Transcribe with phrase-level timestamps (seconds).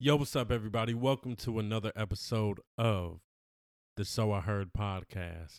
[0.00, 0.94] Yo, what's up, everybody?
[0.94, 3.18] Welcome to another episode of
[3.96, 5.58] the So I Heard podcast.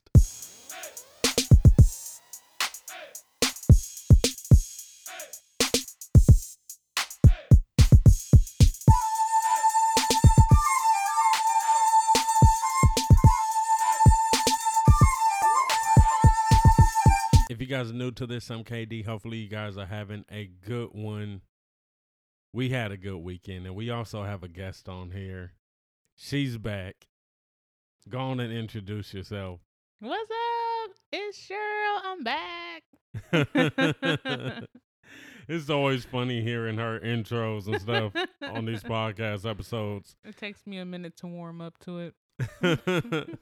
[17.49, 19.05] If you guys are new to this, I'm KD.
[19.05, 21.41] Hopefully, you guys are having a good one.
[22.51, 25.53] We had a good weekend, and we also have a guest on here.
[26.15, 27.07] She's back.
[28.09, 29.59] Go on and introduce yourself.
[29.99, 30.91] What's up?
[31.11, 31.99] It's Cheryl.
[32.03, 32.83] I'm back.
[35.47, 40.15] it's always funny hearing her intros and stuff on these podcast episodes.
[40.23, 42.15] It takes me a minute to warm up to it.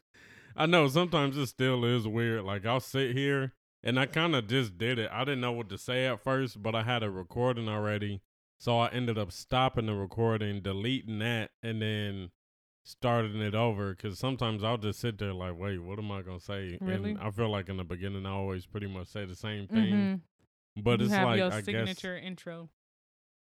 [0.57, 2.43] I know sometimes it still is weird.
[2.43, 3.53] Like I'll sit here
[3.83, 5.09] and I kind of just did it.
[5.13, 8.21] I didn't know what to say at first, but I had a recording already.
[8.59, 12.31] So I ended up stopping the recording, deleting that, and then
[12.83, 13.91] starting it over.
[13.91, 16.77] Because sometimes I'll just sit there like, wait, what am I to say?
[16.81, 17.11] Really?
[17.11, 19.93] And I feel like in the beginning, I always pretty much say the same thing.
[19.93, 20.21] Mhm.
[20.83, 21.65] But you it's like, your I guess.
[21.65, 22.69] signature intro.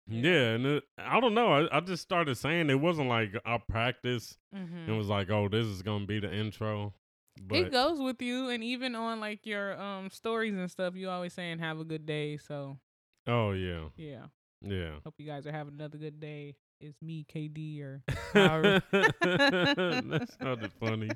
[0.08, 1.54] Yeah, and it, I don't know.
[1.54, 4.88] I, I just started saying it wasn't like I practiced Mhm.
[4.88, 6.94] and was like, oh, this is gonna be the intro.
[7.42, 11.10] But it goes with you, and even on like your um stories and stuff, you
[11.10, 12.80] always saying "Have a good day." So
[13.28, 14.26] oh yeah, yeah,
[14.64, 14.92] yeah.
[15.04, 16.56] hope you guys are having another good day.
[16.80, 18.82] It's me, KD, or however.
[18.92, 21.10] that sounded funny.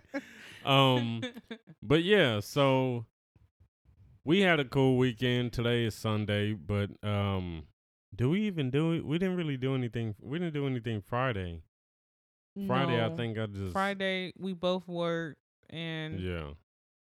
[0.63, 1.21] Um,
[1.83, 3.05] but yeah, so
[4.23, 5.53] we had a cool weekend.
[5.53, 7.63] Today is Sunday, but um,
[8.15, 9.05] do we even do it?
[9.05, 10.15] We didn't really do anything.
[10.21, 11.63] We didn't do anything Friday.
[12.65, 15.37] Friday, I think I just Friday we both worked,
[15.69, 16.53] and Yeah,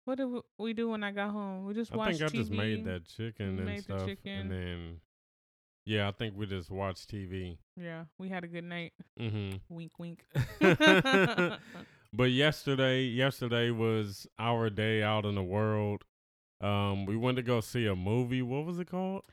[0.04, 1.64] what did we- we do when I got home?
[1.64, 4.32] We just I think I just made that chicken and stuff, chicken.
[4.32, 5.02] and then
[5.88, 7.58] yeah, I think we just watched TV.
[7.76, 8.94] Yeah, we had a good night.
[9.18, 10.26] hmm Wink, wink.
[12.14, 16.04] But yesterday, yesterday was our day out in the world.
[16.62, 18.42] Um, we went to go see a movie.
[18.42, 19.24] What was it called?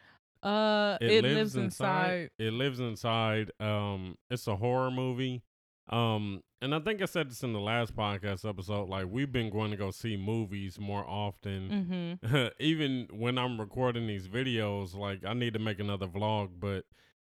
[0.42, 2.30] uh, it, lives, inside.
[2.38, 3.50] It lives inside.
[3.58, 5.42] Um, it's a horror movie.
[5.90, 8.88] Um, and I think I said this in the last podcast episode.
[8.88, 12.18] Like we've been going to go see movies more often.
[12.24, 12.46] Mm-hmm.
[12.58, 16.84] Even when I'm recording these videos, like I need to make another vlog, but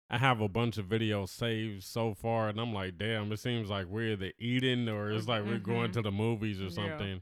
[0.10, 3.70] I have a bunch of videos saved so far, and I'm like, damn, it seems
[3.70, 5.94] like we're either eating or it's like we're going Mhm.
[5.94, 6.70] to the movies or Yeah.
[6.70, 7.22] something.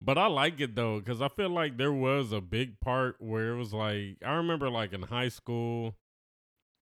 [0.00, 3.50] But I like it though, because I feel like there was a big part where
[3.52, 5.96] it was like I remember like in high school,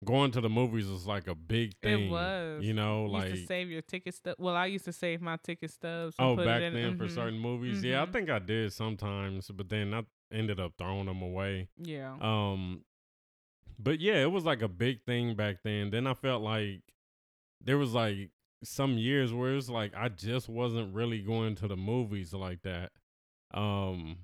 [0.05, 2.07] going to the movies was like a big thing.
[2.09, 2.65] It was.
[2.65, 4.37] you know, like used to save your ticket stub.
[4.39, 6.15] Well, I used to save my ticket stubs.
[6.19, 7.15] oh, put back it in, then for mhm.
[7.15, 8.13] certain movies, yeah, I Mhm.
[8.13, 11.69] think I did sometimes, but then I ended up throwing them away.
[11.79, 12.17] Yeah.
[12.21, 12.85] Um,
[13.79, 15.91] but yeah, it was like a big thing back then.
[15.91, 16.83] Then I felt like
[17.61, 18.31] there was like
[18.63, 22.63] some years where it was like I just wasn't really going to the movies like
[22.63, 22.93] that.
[23.53, 24.19] Um,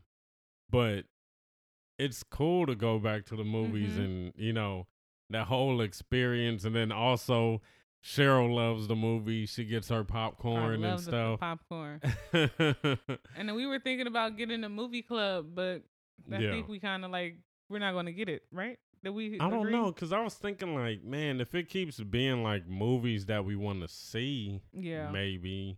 [0.70, 1.04] but
[1.98, 4.04] it's cool to go back to the movies Mhm.
[4.04, 4.86] and you know
[5.30, 7.60] that whole experience, and then also.
[8.02, 9.44] Cheryl loves the movie.
[9.44, 11.38] She gets her popcorn and stuff.
[11.38, 12.00] popcorn.
[12.32, 15.82] And then we were thinking about getting a movie club, but
[16.32, 16.50] I Yeah.
[16.50, 17.36] think we kind of like
[17.68, 18.78] we're not going to get it, right?
[19.02, 19.38] That we?
[19.38, 19.72] I don't agree?
[19.72, 23.54] know, cause I was thinking like, man, if it keeps being like movies that we
[23.54, 25.10] want to see, Yeah.
[25.10, 25.76] maybe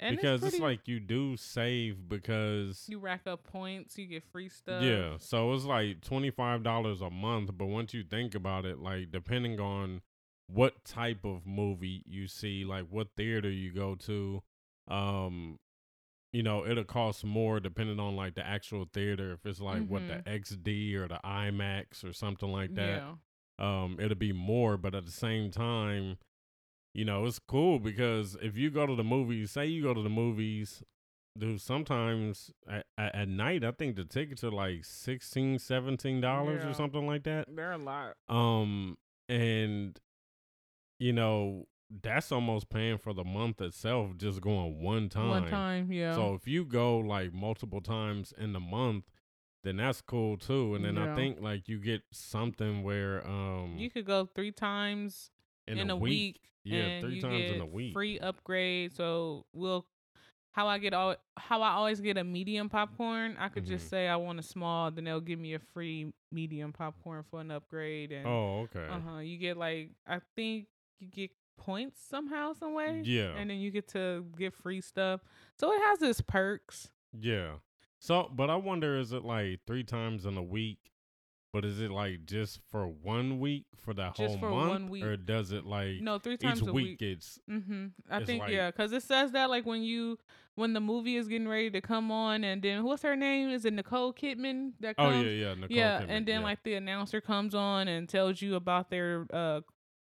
[0.00, 4.22] And because it's, pretty- like you do save because you rack up points, you get
[4.24, 4.82] free stuff.
[4.82, 7.50] yeah, so it's like twenty five dollars a month.
[7.56, 10.02] But once you think about it, like depending on
[10.46, 14.42] what type of movie you see, like what theater you go to,
[14.88, 15.58] um,
[16.32, 19.32] you know, it'll cost more depending on like the actual theater.
[19.32, 23.02] If it's like what the XD or the IMAX or something like that.
[23.02, 23.82] Yeah.
[23.82, 26.16] um it'll be more but at the same time
[26.94, 30.02] you know it's cool because if you go to the movies say you go to
[30.02, 30.82] the movies
[31.38, 36.62] dude sometimes at, at, at night i think the tickets are like 16 17 dollars
[36.64, 36.70] Yeah.
[36.70, 38.14] or something like that They're a lot.
[38.28, 38.96] um
[39.28, 39.98] and
[40.98, 41.66] you know
[42.02, 46.14] that's almost paying for the month itself just going one time One time, yeah.
[46.14, 49.04] so if you go like multiple times in the month
[49.64, 53.90] then that's cool too and then i think like you get something where um you
[53.90, 55.30] could go three times
[55.66, 56.40] in, a, week.
[56.76, 57.92] Yeah, three times in a week.
[57.92, 58.94] Free upgrade.
[58.96, 59.86] So we'll
[60.52, 63.36] how I get all how I always get a medium popcorn.
[63.38, 63.72] I could Mm-hmm.
[63.74, 67.40] just say I want a small, then they'll give me a free medium popcorn for
[67.40, 68.12] an upgrade.
[68.12, 68.86] And Oh, okay.
[68.90, 70.66] uh huh, you get like I think
[70.98, 73.02] you get points somehow, some way.
[73.04, 73.34] Yeah.
[73.36, 75.20] and then you get to get free stuff.
[75.58, 76.88] So it has its perks.
[77.12, 77.54] Yeah.
[78.00, 80.78] So, but I wonder, is it like three times in a week?
[81.52, 84.88] But is it like just for one week for that Just whole for month, one
[84.90, 85.02] week.
[85.04, 87.02] or does it like No, three each times a week, week.
[87.02, 87.86] it's Mm-hmm.
[88.10, 90.18] I It's think like- yeah, because it says that like when you
[90.56, 93.48] when the movie is getting ready to come on, and then what's her name?
[93.50, 95.16] Is it Nicole Kidman that comes?
[95.16, 96.46] oh yeah yeah Nicole yeah, Kidman, and then yeah.
[96.46, 99.60] like the announcer comes on and tells you about their uh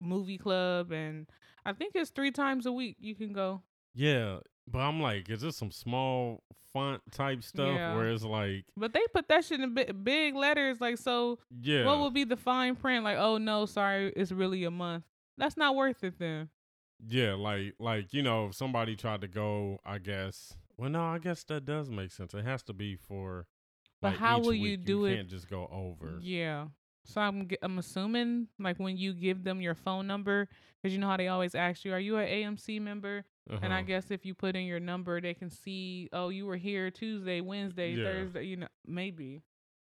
[0.01, 1.27] movie club, and
[1.65, 3.61] I think it's three times a week you can go.
[3.93, 6.43] yeah, but I'm like, is this some small
[6.73, 7.95] font type stuff Yeah.
[7.95, 9.73] where it's like But they put that shit in
[10.03, 11.39] big letters, like so.
[11.61, 13.03] yeah What would be the fine print?
[13.03, 15.03] Like, oh no, sorry, it's really a month.
[15.37, 16.49] That's not worth it then.
[17.07, 20.55] Yeah, like like you know, if somebody tried to go, I guess.
[20.77, 22.33] Well, no, I guess that does make sense.
[22.33, 23.45] It has to be for.
[24.01, 25.11] But like, how will you do it?
[25.11, 26.17] You can't just go over.
[26.21, 26.67] Yeah.
[27.07, 30.47] So I'm g- I'm assuming like when you give them your phone number,
[30.81, 33.23] because you know how they always ask you, are you an AMC member?
[33.49, 33.85] And I Uh-huh.
[33.87, 37.39] guess if you put in your number, they can see, oh, you were here Tuesday,
[37.39, 38.03] Wednesday, Yeah.
[38.03, 38.43] Thursday.
[38.43, 39.41] You know, maybe.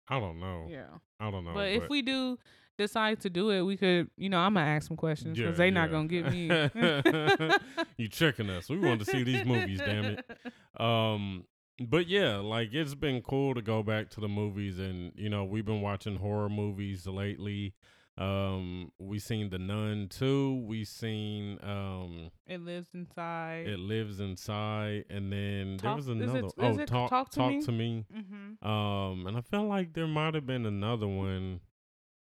[0.08, 0.66] I don't know.
[0.68, 0.86] Yeah.
[1.20, 1.54] I don't know.
[1.54, 2.38] but if we do
[2.76, 4.10] decide to do it, we could.
[4.16, 5.92] You know, I'm gonna ask some questions because Yeah, they not yeah.
[5.92, 7.52] gonna get me.
[7.98, 8.68] you tricking us.
[8.68, 10.24] We wanted to see these movies, damn it.
[10.80, 11.44] Um,
[11.80, 15.44] but yeah, like it's been cool to go back to the movies, and you know
[15.44, 17.74] we've been watching horror movies lately.
[18.18, 20.62] Um, we seen The Nun too.
[20.66, 23.66] We seen um, It lives inside.
[23.66, 26.46] It Lives Inside, and then there Talk- was is it- another.
[26.46, 27.62] is oh, it talk, Talk to Me?
[27.62, 28.04] to me.
[28.14, 28.68] mm-hmm.
[28.68, 31.60] Um, and I felt like there might have been another one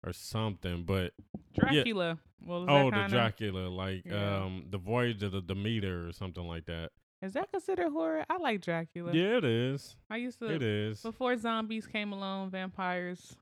[0.06, 1.14] or something, but
[1.58, 2.20] Dracula.
[2.46, 4.44] Well, oh, the Dracula, like Yeah.
[4.44, 6.92] um, the Voyage of the Demeter or something like that.
[7.22, 8.26] Is that considered horror?
[8.30, 9.12] I like Dracula.
[9.14, 9.96] Yeah, it is.
[10.10, 11.02] I used to It is.
[11.02, 12.52] before zombies came along.
[12.52, 13.36] Vampires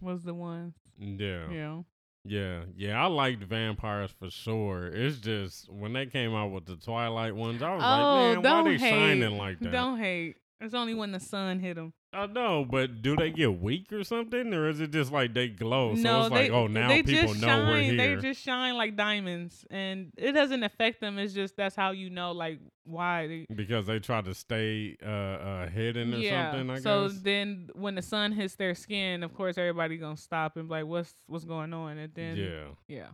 [0.00, 0.74] was the one.
[0.98, 1.50] Yeah.
[1.50, 1.78] Yeah.
[2.24, 4.86] Yeah, yeah, I liked vampires for sure.
[4.86, 8.64] It's just when they came out with the Twilight ones, I was Oh, like, man,
[8.64, 8.90] why they hate.
[8.90, 9.72] shining like that?
[9.72, 10.36] Don't hate.
[10.60, 11.92] It's only when the sun hit them.
[12.14, 15.48] I know, but do they get weak or something, or is it just like they
[15.48, 15.94] glow?
[15.94, 17.66] So no, it's like, they, oh, now they people just know shine.
[17.68, 17.96] we're here.
[18.16, 21.18] They just shine like diamonds, and it doesn't affect them.
[21.18, 23.28] It's just that's how you know, like why.
[23.28, 26.50] They, because they try to stay uh, uh hidden or yeah.
[26.50, 26.70] something.
[26.70, 26.82] I guess.
[26.82, 27.20] so guess.
[27.22, 30.86] then, when the sun hits their skin, of course, everybody gonna stop and be like,
[30.86, 32.64] "What's what's going on?" And then, yeah.
[32.88, 33.06] yeah.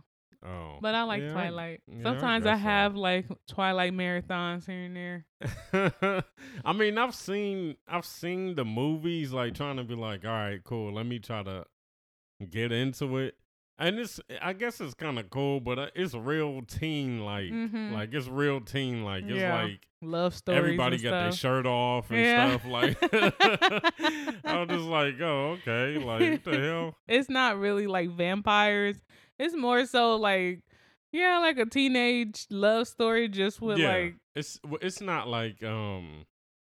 [0.45, 0.77] Oh.
[0.81, 1.81] But I like Yeah, I- Twilight.
[1.87, 2.57] yeah, Sometimes I, so.
[2.59, 6.23] have like Twilight marathons here and there.
[6.65, 10.63] I mean, I've seen I've seen the movies like trying to be like, all right,
[10.63, 10.93] cool.
[10.93, 11.65] Let me try to
[12.49, 13.35] get into it.
[13.77, 17.93] And it's I guess it's kind of cool, but uh, it's real teen like Mhm.
[17.93, 19.61] like it's real teen like it's Yeah.
[19.63, 20.57] like Love stories.
[20.57, 22.49] everybody got their shirt off and Yeah.
[22.49, 22.97] stuff like.
[24.45, 26.95] I was just like, oh okay, like what the hell?
[27.07, 28.97] it's not really like vampires.
[29.39, 30.61] It's more so like
[31.11, 36.25] yeah, like a teenage love story just with yeah, like it's it's not like um,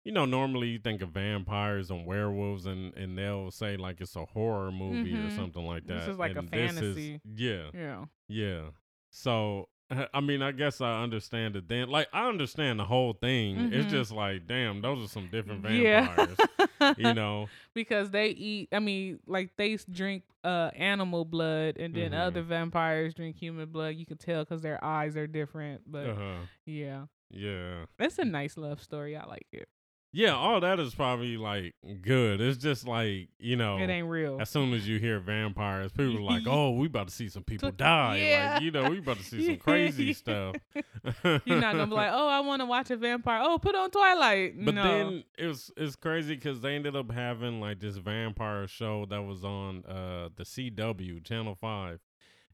[0.06, 4.16] you know, normally you think of vampires and werewolves, and and they'll say like it's
[4.16, 5.36] a horror movie or Mhm.
[5.36, 6.00] something like that.
[6.02, 7.22] This is like a and is- fantasy.
[7.36, 8.06] yeah, yeah.
[8.28, 8.62] yeah.
[9.10, 9.70] So
[10.14, 11.90] I mean, I guess I understand it then.
[11.90, 13.74] Like I understand the whole thing.
[13.74, 13.90] It's Mhm.
[13.90, 16.08] just like, damn, those are some different Yeah.
[16.16, 16.96] vampires.
[16.98, 22.12] you know, because they eat I mean, like they drink uh animal blood and then
[22.12, 22.20] Mhm.
[22.20, 23.96] other vampires drink human blood.
[23.96, 26.46] You can tell cuz their eyes are different, but uh-huh.
[26.66, 27.06] yeah.
[27.32, 27.86] yeah.
[27.98, 29.16] It's a nice love story.
[29.18, 29.68] I like it.
[30.12, 32.42] Yeah, all that is probably like good.
[32.42, 34.42] It's just like, you know, It ain't real.
[34.42, 37.44] as soon as you hear vampires, people are like, "Oh, we about to see some
[37.44, 38.54] people die." yeah.
[38.56, 40.56] Like, you know, we about to see some crazy stuff.
[41.24, 43.42] You're not gonna be like, oh, I want to watch a vampire.
[43.44, 44.54] Oh, put on Twilight.
[44.66, 44.84] But no.
[44.84, 49.22] then it was it's crazy because they ended up having like this vampire show that
[49.22, 52.00] was on uh the CW Channel Five,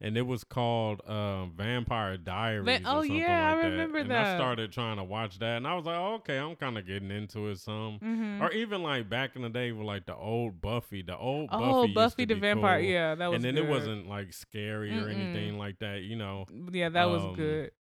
[0.02, 2.82] and it was called uh, Vampire Diaries.
[2.82, 3.70] or oh, yeah, I like that.
[3.70, 6.56] remember and I started trying to watch that, and I was like, oh, okay, I'm
[6.56, 8.00] kind of getting into it some.
[8.04, 8.42] Mhm.
[8.42, 11.84] Or even like back in the day with like the old Buffy, the old oh,
[11.84, 12.80] Buffy, Buffy the Vampire.
[12.80, 12.90] cool.
[12.90, 13.36] Yeah, that was.
[13.36, 13.66] and then good.
[13.66, 15.16] it wasn't like scary or Mm-mm.
[15.16, 16.46] anything like that, you know.
[16.72, 17.72] Yeah, that was um, good.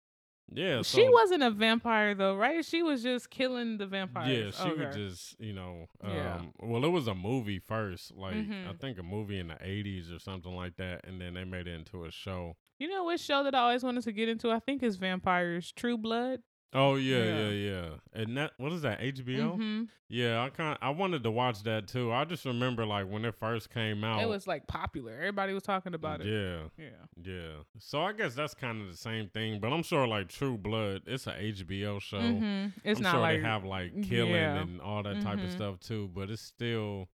[0.53, 2.65] Yeah, she wasn't a vampire though, right?
[2.65, 4.55] She was just killing the vampires.
[4.55, 6.43] Yeah, she would just, you know, um, Yeah.
[6.61, 8.79] well, it was a movie first, like I Mhm.
[8.81, 11.75] think a movie in the '80s or something like that, and then they made it
[11.75, 12.57] into a show.
[12.79, 14.51] You know which show that I always wanted to get into?
[14.51, 16.43] I think is Vampires True Blood.
[16.75, 17.49] Oh yeah, Yeah.
[17.49, 17.89] yeah, yeah.
[18.13, 19.55] And that what is that HBO?
[19.57, 22.13] hmm Yeah, I kind I wanted to watch that too.
[22.13, 24.21] I just remember like when it first came out.
[24.23, 25.13] It was like popular.
[25.13, 26.27] Everybody was talking about it.
[26.27, 26.91] Yeah, Yeah.
[27.23, 27.49] yeah.
[27.79, 31.03] So I guess that's kind of the same thing, but I'm sure like True Blood,
[31.07, 32.19] it's a HBO show.
[32.21, 34.61] hmm It's I'm not sure like they have like killing yeah.
[34.61, 35.53] and all that type of Mhm.
[35.53, 37.09] stuff too, but it's still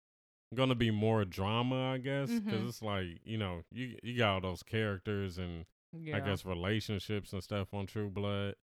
[0.54, 2.68] gonna be more drama, I guess, because Mhm.
[2.68, 6.16] it's like you know you you got all those characters and yeah.
[6.16, 8.54] I guess relationships and stuff on True Blood,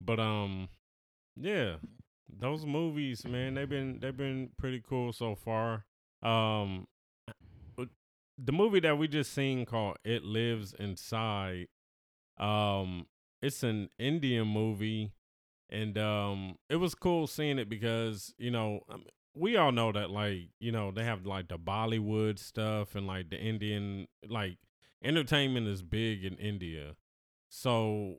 [0.00, 0.68] but um,
[1.36, 1.76] yeah,
[2.28, 5.84] those movies, man, they've been they've been pretty cool so far.
[6.22, 6.86] Um,
[8.42, 11.68] the movie that we just seen called It Lives Inside.
[12.38, 13.06] Um,
[13.42, 15.12] it's an Indian movie,
[15.68, 19.04] and um, it was cool seeing it because you know um,
[19.34, 23.30] we all know that like you know they have like the Bollywood stuff and like
[23.30, 24.56] the Indian like
[25.04, 26.96] entertainment is big in India,
[27.50, 28.16] so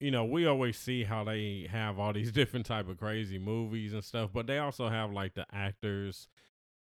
[0.00, 3.92] you know we always see how they have all these different type of crazy movies
[3.92, 6.28] and stuff, but they also have like the actors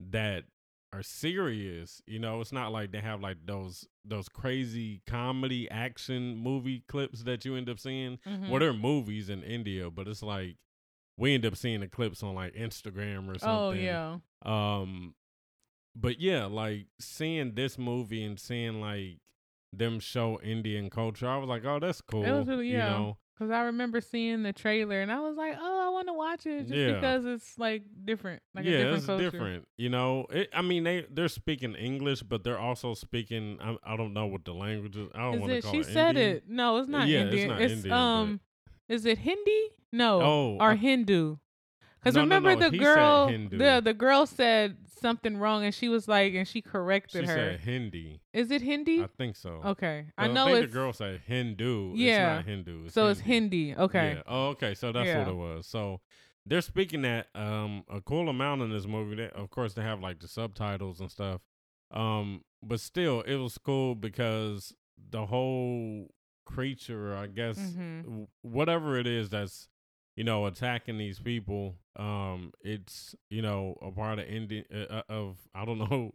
[0.00, 0.44] that
[0.92, 2.00] are serious.
[2.06, 7.24] You know, it's not like they have like those those crazy comedy action movie clips
[7.24, 8.18] that you end up seeing.
[8.26, 8.48] Mhm.
[8.48, 10.56] Well, they're movies in India, but it's like
[11.18, 13.48] we end up seeing the clips on like Instagram or something.
[13.48, 14.18] Oh yeah.
[14.44, 15.14] Um,
[15.96, 19.18] but yeah, like seeing this movie and seeing like
[19.72, 22.24] them show Indian culture, I was like, oh, that's cool.
[22.24, 22.88] It was really- You yeah.
[22.90, 26.12] know, Cause I remember seeing the trailer and I was like, oh, I want to
[26.12, 26.94] watch it just Yeah.
[26.94, 29.30] because it's like different, like a yeah, different it's culture.
[29.30, 29.68] different.
[29.76, 33.58] You know, it, I mean, they they're speaking English, but they're also speaking.
[33.62, 35.06] I, I don't know what the language is.
[35.14, 35.62] I don't want to it?
[35.62, 35.86] call She it.
[35.86, 36.36] said Indian.
[36.38, 36.48] it.
[36.48, 38.40] No, it's not Yeah, it's not It's, Indian, but- um,
[38.88, 39.68] is it Hindi?
[39.92, 41.36] No, Oh, or I- Hindu.
[42.00, 43.58] Because No, no, remember no, the he girl, Hindu.
[43.58, 47.34] the the girl said something wrong, and she was like, and she She corrected her.
[47.34, 48.20] said Hindi.
[48.32, 49.02] Is it Hindi?
[49.02, 49.60] I think so.
[49.64, 51.92] okay, I know I think it's the girl said Hindu.
[51.96, 52.38] Yeah.
[52.38, 52.84] It's not Hindu.
[52.86, 53.68] It's so it's Hindi.
[53.70, 53.82] Hindi.
[53.82, 54.22] Okay, Yeah.
[54.26, 54.74] Oh, okay.
[54.74, 55.18] So that's Yeah.
[55.20, 55.66] what it was.
[55.66, 56.00] So
[56.46, 59.16] they're speaking that um a cool amount in this movie.
[59.16, 61.40] That of course they have like the subtitles and stuff.
[61.90, 64.72] Um, but still, it was cool because
[65.10, 66.08] the whole
[66.44, 68.02] creature, I guess, Mhm.
[68.04, 69.68] w- whatever it is that's
[70.18, 75.02] you know attacking these people, um, it's you know a part of Indian uh, uh,
[75.08, 76.12] of I don't know.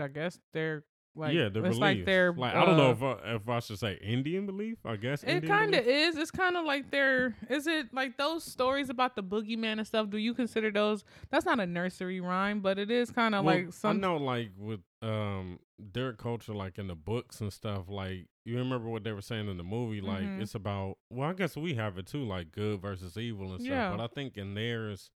[0.00, 1.80] I guess they're like yeah, the it's belief.
[1.80, 4.78] like they're like I don't know uh, if I, if I should say Indian belief.
[4.86, 6.16] I guess It kind of is.
[6.16, 7.36] It's kind of like they're.
[7.50, 10.08] Is it like those stories about the boogeyman and stuff?
[10.08, 11.04] Do you consider those?
[11.30, 13.98] That's not a nursery rhyme, but it is kind of Well, like some.
[13.98, 15.58] I know, like with um
[15.92, 17.88] their culture, like in the books and stuff.
[17.88, 20.00] Like you remember what they were saying in the movie?
[20.00, 20.42] Like Mhm.
[20.42, 20.98] it's about.
[21.10, 23.70] Well, I guess we have it too, like good versus evil and stuff.
[23.70, 23.90] Yeah.
[23.90, 25.10] But I think in theirs,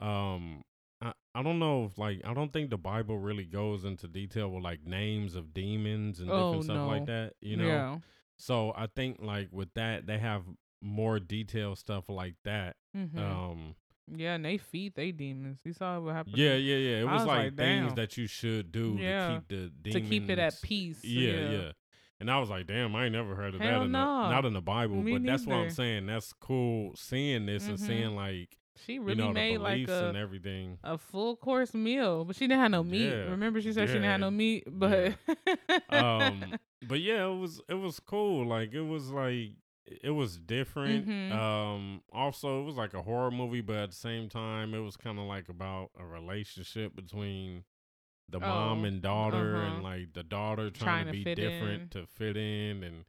[0.00, 0.62] um,
[1.00, 4.50] I I don't know if like I don't think the Bible really goes into detail
[4.50, 7.34] with like names of demons and Oh, different stuff like that.
[7.40, 7.64] You know.
[7.66, 7.98] Yeah.
[8.36, 10.44] So I think like with that, they have
[10.80, 12.76] more detailed stuff like that.
[12.94, 13.74] hmm Um.
[14.14, 15.58] Yeah, and they feed they demons.
[15.64, 16.36] You saw what happened.
[16.36, 16.96] Yeah, yeah, yeah.
[17.00, 19.92] It was, was like, like, things that you should do Yeah, to keep the demons
[19.92, 21.04] to keep it at peace.
[21.04, 21.50] Yeah, yeah.
[21.50, 21.72] yeah.
[22.20, 23.86] And I was like, damn, I ain't never heard of Hell that.
[23.86, 24.28] In the, no.
[24.28, 26.06] not in the Bible, Me but that's what I'm saying.
[26.06, 27.86] That's cool seeing this and Mhm.
[27.86, 30.78] seeing like She really you know made like a and everything.
[30.82, 33.08] a full course meal, but she didn't have no meat.
[33.08, 35.14] Yeah, Remember, she said she didn't have no meat, but
[35.90, 36.54] um,
[36.86, 38.46] but yeah, it was it was cool.
[38.46, 39.52] Like it was like
[40.02, 41.08] it was different.
[41.08, 41.32] Mhm.
[41.32, 44.96] Um, also it was like a horror movie, but at the same time, it was
[44.96, 47.64] kind of like about a relationship between
[48.28, 49.66] the mom Oh, and daughter, uh-huh.
[49.74, 51.88] and like the daughter Trying trying, to to be different in.
[52.00, 53.04] to fit in, and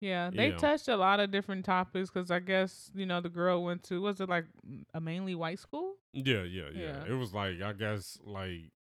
[0.00, 0.56] Yeah, they Yeah.
[0.58, 4.00] touched a lot of different topics because I guess you know the girl went to
[4.00, 4.46] was it like
[4.94, 5.94] a mainly white school?
[6.12, 6.80] yeah, yeah, yeah.
[6.80, 7.04] Yeah.
[7.08, 8.72] It was like I guess like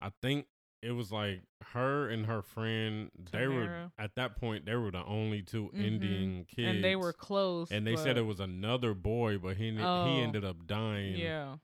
[0.00, 0.46] I think
[0.82, 1.42] it was like
[1.72, 3.10] her and her friend.
[3.32, 5.84] They were at that point they were the only 2 Mhm.
[5.84, 7.70] Indian kids, And they were close.
[7.72, 10.04] and they said it was another boy, but he Oh.
[10.06, 11.16] he ended up dying.
[11.16, 11.56] yeah,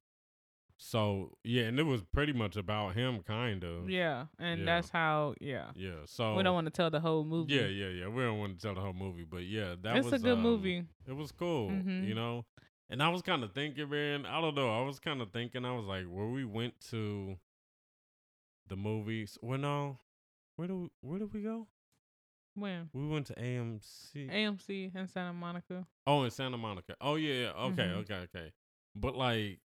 [0.76, 3.88] So yeah, and it was pretty much about him, kind of.
[3.88, 4.66] yeah, and Yeah.
[4.66, 5.34] that's how.
[5.40, 6.04] Yeah, Yeah.
[6.06, 7.54] So we don't want to tell the whole movie.
[7.54, 8.08] Yeah, yeah, yeah.
[8.08, 10.34] We don't want to tell the whole movie, but yeah, that it's was a good
[10.38, 10.84] um, movie.
[11.06, 12.06] It was cool, Mhm.
[12.06, 12.44] you know.
[12.90, 14.26] And I was kind of thinking, man.
[14.26, 14.68] I don't know.
[14.68, 15.64] I was kind of thinking.
[15.64, 17.38] I was like, where we went to
[18.68, 19.38] the movies.
[19.42, 19.98] Well, no.
[20.56, 21.66] Where do we, where did we go?
[22.54, 24.30] When We went to AMC.
[24.30, 25.86] AMC in Santa Monica.
[26.06, 26.94] oh, in Santa Monica.
[27.00, 27.50] Oh yeah, yeah.
[27.64, 27.96] Okay, Mhm.
[28.02, 28.52] okay, okay.
[28.94, 29.58] But like,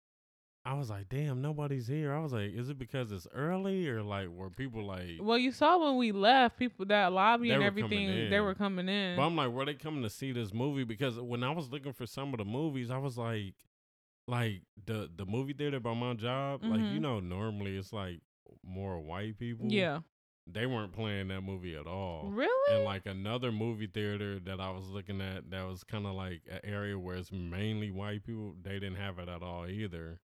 [0.64, 2.14] I was like, damn, nobody's here.
[2.14, 5.19] I was like, is it because it's early or like were people like?
[5.21, 9.17] Well, you saw when we left, people that lobby and everything, they were coming in.
[9.17, 10.85] But I'm like, were they coming to see this movie?
[10.85, 13.55] Because when I was looking for some of the movies, I was like,
[14.26, 17.02] like the the movie theater by my job, like you Mhm.
[17.02, 18.21] know, normally it's like
[18.69, 19.67] more white people.
[19.69, 20.01] yeah,
[20.47, 22.29] they weren't playing that movie at all.
[22.31, 22.75] really?
[22.75, 26.43] And like another movie theater that I was looking at, that was kind of like
[26.51, 28.55] an area where it's mainly white people.
[28.63, 30.21] They didn't have it at all either.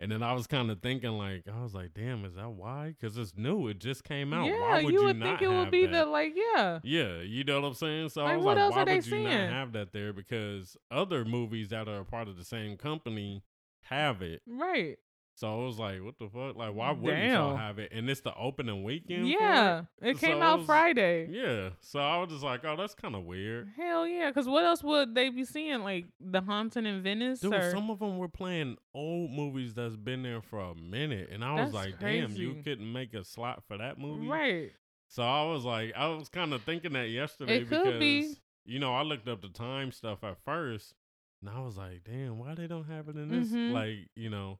[0.00, 2.94] And then I was kind of thinking, like, I was like, damn, is that why?
[2.96, 3.66] Because it's new.
[3.66, 4.46] It just came out.
[4.46, 6.04] yeah, why would you would think it would be that?
[6.04, 8.10] the like, yeah, Yeah, you know what I'm saying.
[8.10, 10.12] So I was what like, else why would you not have that there?
[10.12, 13.42] Because other movies that are a part of the same company
[13.86, 14.40] have it.
[14.46, 14.98] right.
[15.38, 16.56] So it was like, what the fuck?
[16.56, 17.92] Like, why wouldn't y'all have it?
[17.92, 19.28] And it's the opening weekend.
[19.28, 21.28] Yeah, it So came it out was- Friday.
[21.30, 21.70] Yeah.
[21.80, 23.68] So I was just like, oh, that's kind of weird.
[23.76, 25.84] Hell yeah, because what else would they be seeing?
[25.84, 27.38] Like the haunting in Venice?
[27.38, 27.70] Dude, or?
[27.70, 31.52] some of them were playing old movies that's been there for a minute, and I
[31.62, 34.72] was That's like, "Damn, you couldn't make a slot for that movie." right.
[35.06, 38.34] So I was like, I was kind of thinking that yesterday It could because be.
[38.66, 40.94] you know I looked up the time stuff at first,
[41.40, 43.50] and I was like, damn, why they don't have it in this?
[43.50, 43.72] Mhm.
[43.72, 44.58] Like, you know.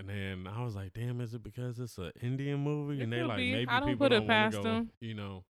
[0.00, 3.00] And then I was like, damn, is it because it's an Indian movie?
[3.00, 3.52] It and they like be.
[3.52, 4.90] maybe I don't people put it don't past go, them.
[5.00, 5.44] You know.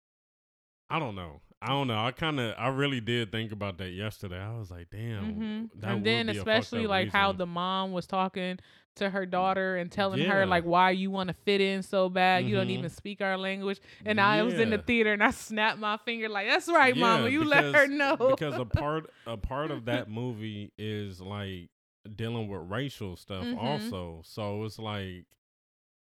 [0.88, 1.40] I don't know.
[1.60, 1.98] I don't know.
[1.98, 4.38] I kind of, I really did think about that yesterday.
[4.38, 5.24] I was like, damn.
[5.32, 8.60] hmm that And then especially like how the mom was talking
[8.96, 10.32] to her daughter and telling Yeah.
[10.32, 12.44] her like why you want to fit in so bad.
[12.46, 12.78] You don't Mhm.
[12.78, 13.80] even speak our language.
[14.04, 17.24] And I was in the theater and I snapped my finger like, "That's right, mama.
[17.24, 21.68] Yeah, You let her know." because a part a part of that movie is like
[22.14, 23.58] dealing with racial stuff Mhm.
[23.58, 24.22] also.
[24.25, 25.26] So it's like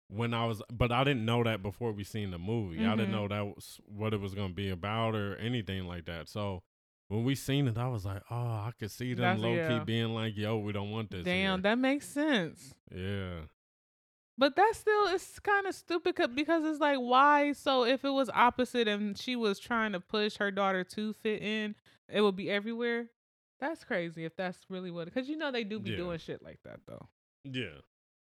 [0.08, 2.80] when I was but I didn't know that before we seen the movie.
[2.80, 2.96] I Mhm.
[2.98, 6.28] didn't know that was what it was gonna be about or anything like that.
[6.28, 6.62] So
[7.08, 9.78] when we seen it, I was like, oh, I could see them That's- low yeah.
[9.78, 11.24] key being like, yo, we don't want this.
[11.24, 11.62] Damn, here.
[11.62, 12.74] that makes sense.
[12.94, 13.40] yeah.
[14.38, 17.52] But that still is kind of stupid because it's like, why?
[17.52, 21.42] So if it was opposite and she was trying to push her daughter to fit
[21.42, 21.74] in,
[22.08, 23.10] it would be everywhere.
[23.60, 25.04] That's crazy if that's really what.
[25.06, 25.96] Because you know they do be Yeah.
[25.98, 27.06] doing shit like that though.
[27.44, 27.80] Yeah.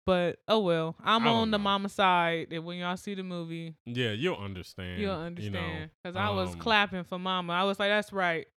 [0.06, 2.48] But oh well, I'm on the mama side.
[2.52, 5.00] And when y'all see the movie, Yeah, you'll understand.
[5.02, 5.26] you'll you know,
[5.60, 5.92] understand.
[6.04, 7.54] Because I was um, clapping for mama.
[7.54, 8.48] I was like, that's right.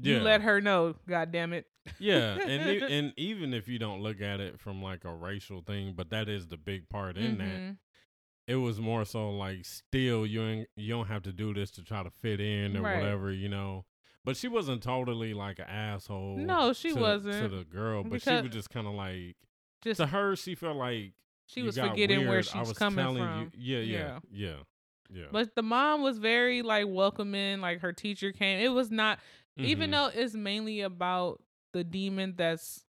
[0.00, 0.18] Yeah.
[0.18, 0.94] You let her know.
[1.08, 1.66] God damn it.
[1.98, 5.62] Yeah, and e- and even if you don't look at it from like a racial
[5.62, 7.44] thing, but that is the big part in that.
[7.44, 7.76] Mhm.
[8.46, 11.82] It was more so like still you ain't, you don't have to do this to
[11.84, 12.98] try to fit in or Right.
[13.00, 13.84] whatever, you know.
[14.24, 16.36] But she wasn't totally like an asshole.
[16.36, 17.34] No, she to, wasn't.
[17.42, 19.36] To the girl, but she was just kind of like
[19.82, 20.36] Just to her.
[20.36, 21.12] She felt like
[21.46, 22.48] she was forgetting where weird.
[22.54, 23.52] I she's was coming from.
[23.56, 24.18] You, yeah, yeah, Yeah.
[24.30, 24.54] yeah,
[25.20, 25.24] yeah.
[25.32, 27.60] But the mom was very like welcoming.
[27.60, 28.60] Like her teacher came.
[28.60, 29.18] It was not
[29.56, 29.92] even Mhm.
[29.92, 32.84] though it's mainly about the demon that's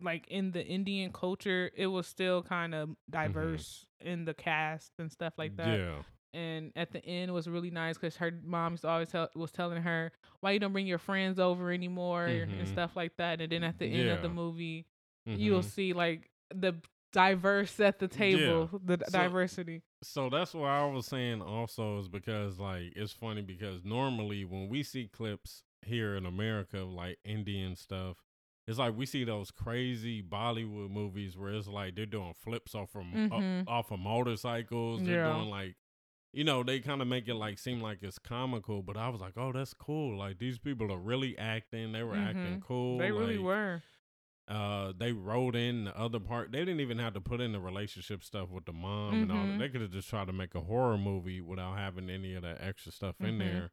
[0.00, 5.10] like in the Indian culture, it was still kind of diverse in the cast and
[5.10, 5.66] stuff like that.
[5.66, 5.96] Mm-hmm.
[5.96, 6.02] Yeah,
[6.34, 9.82] And at the end was really nice because her mom used always tell, was telling
[9.82, 12.66] her why you don't bring your friends over anymore and Mhm.
[12.72, 13.40] stuff like that.
[13.40, 14.34] And then at the end of the Yeah.
[14.34, 14.86] movie,
[15.26, 15.64] you'll Mhm.
[15.64, 16.74] see like the
[17.12, 19.82] diverse at the table, the d- So- diversity.
[20.02, 24.68] So that's what I was saying also is because like it's funny because normally when
[24.68, 28.16] we see clips here in America like Indian stuff,
[28.66, 32.90] it's like we see those crazy Bollywood movies where it's like they're doing flips off
[32.90, 33.64] from Mhm.
[33.66, 35.02] off of motorcycles.
[35.02, 35.32] They're Yeah.
[35.34, 35.76] doing like
[36.32, 39.20] you know, they kind of make it like seem like it's comical, but I was
[39.20, 40.16] like, oh, that's cool.
[40.18, 41.92] Like these people are really acting.
[41.92, 42.62] They were acting Mhm.
[42.62, 42.98] cool.
[42.98, 43.82] They really were.
[44.48, 47.60] uh they wrote in the other part they didn't even have to put in the
[47.60, 50.52] relationship stuff with the mom and all that they could have just tried to make
[50.56, 53.38] a horror movie without having any of that extra stuff in Mhm.
[53.38, 53.70] there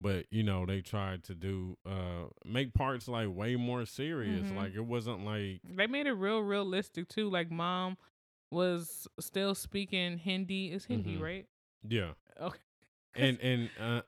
[0.00, 4.56] but you know they tried to do uh make parts like way more serious Mhm.
[4.56, 7.30] like it wasn't like They made it real realistic too.
[7.30, 7.96] Like mom
[8.50, 10.72] was still speaking Hindi.
[10.72, 11.22] It's Hindi, Mhm.
[11.22, 11.46] right?
[11.86, 12.58] Yeah Okay.
[13.14, 14.02] and and uh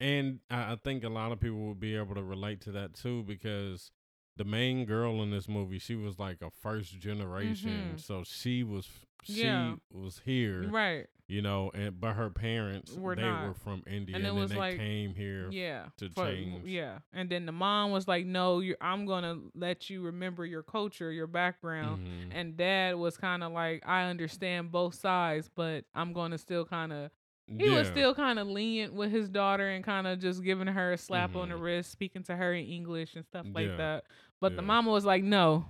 [0.00, 2.94] and I, I think a lot of people will be able to relate to that
[2.94, 3.90] too because
[4.36, 8.00] the main girl in this movie she was like a first generation Mhm.
[8.00, 8.88] so she was
[9.24, 9.74] she Yeah.
[9.92, 11.06] was here right.
[11.28, 13.48] you know, and but her parents Were they not.
[13.48, 15.48] were from India, And and, then they like- came here.
[15.50, 15.86] Yeah.
[15.96, 16.64] to for- change.
[16.66, 17.00] Yeah.
[17.12, 21.10] And then the mom was like, "No, you're, I'm gonna let you remember your culture,
[21.10, 22.28] your background." Mhm.
[22.30, 26.92] And dad was kind of like, "I understand both sides, but I'm gonna still kind
[26.92, 27.10] of."
[27.48, 30.92] He was still kind of lenient with his daughter and kind of just giving her
[30.92, 31.62] a slap on the Mhm.
[31.62, 33.76] wrist, speaking to her in English and stuff like Yeah.
[33.76, 34.04] that.
[34.40, 35.66] But the mama was like, "No."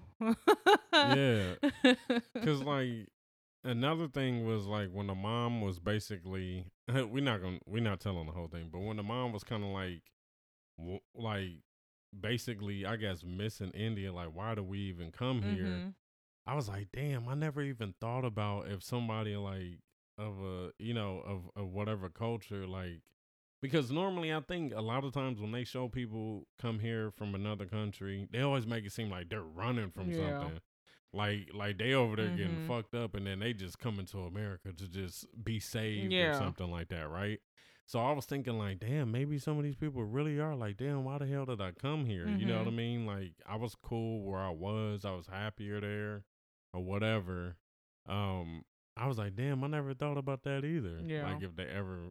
[0.92, 1.54] yeah,
[2.34, 3.08] because like
[3.64, 8.26] another thing was like when the mom was basically we're not gonna we're not telling
[8.26, 10.02] the whole thing, but when the mom was kind of like
[10.78, 11.60] w- like
[12.18, 15.66] basically I guess missing India, like why do we even come here?
[15.66, 15.94] Mhm.
[16.48, 19.80] I was like, damn, I never even thought about if somebody like
[20.18, 23.02] of a you know of of whatever culture like
[23.62, 27.34] because normally I think a lot of times when they show people come here from
[27.34, 30.40] another country, they always make it seem like they're running from Yeah.
[30.40, 30.60] something.
[31.12, 32.66] Like like they over there getting Mhm.
[32.66, 36.70] fucked up and then they just come into America to just be saved or something
[36.70, 37.40] like that, right?
[37.86, 41.04] So I was thinking like, damn, maybe some of these people really are like, damn,
[41.04, 42.26] why the hell did I come here?
[42.28, 42.74] You know what I Mhm.
[42.76, 43.06] mean?
[43.06, 46.24] Like I was cool where I was, I was happier there
[46.74, 47.56] or whatever.
[48.06, 48.64] Um
[48.98, 51.00] I was like, damn, I never thought about that either.
[51.04, 51.30] Yeah.
[51.32, 52.10] Like if they ever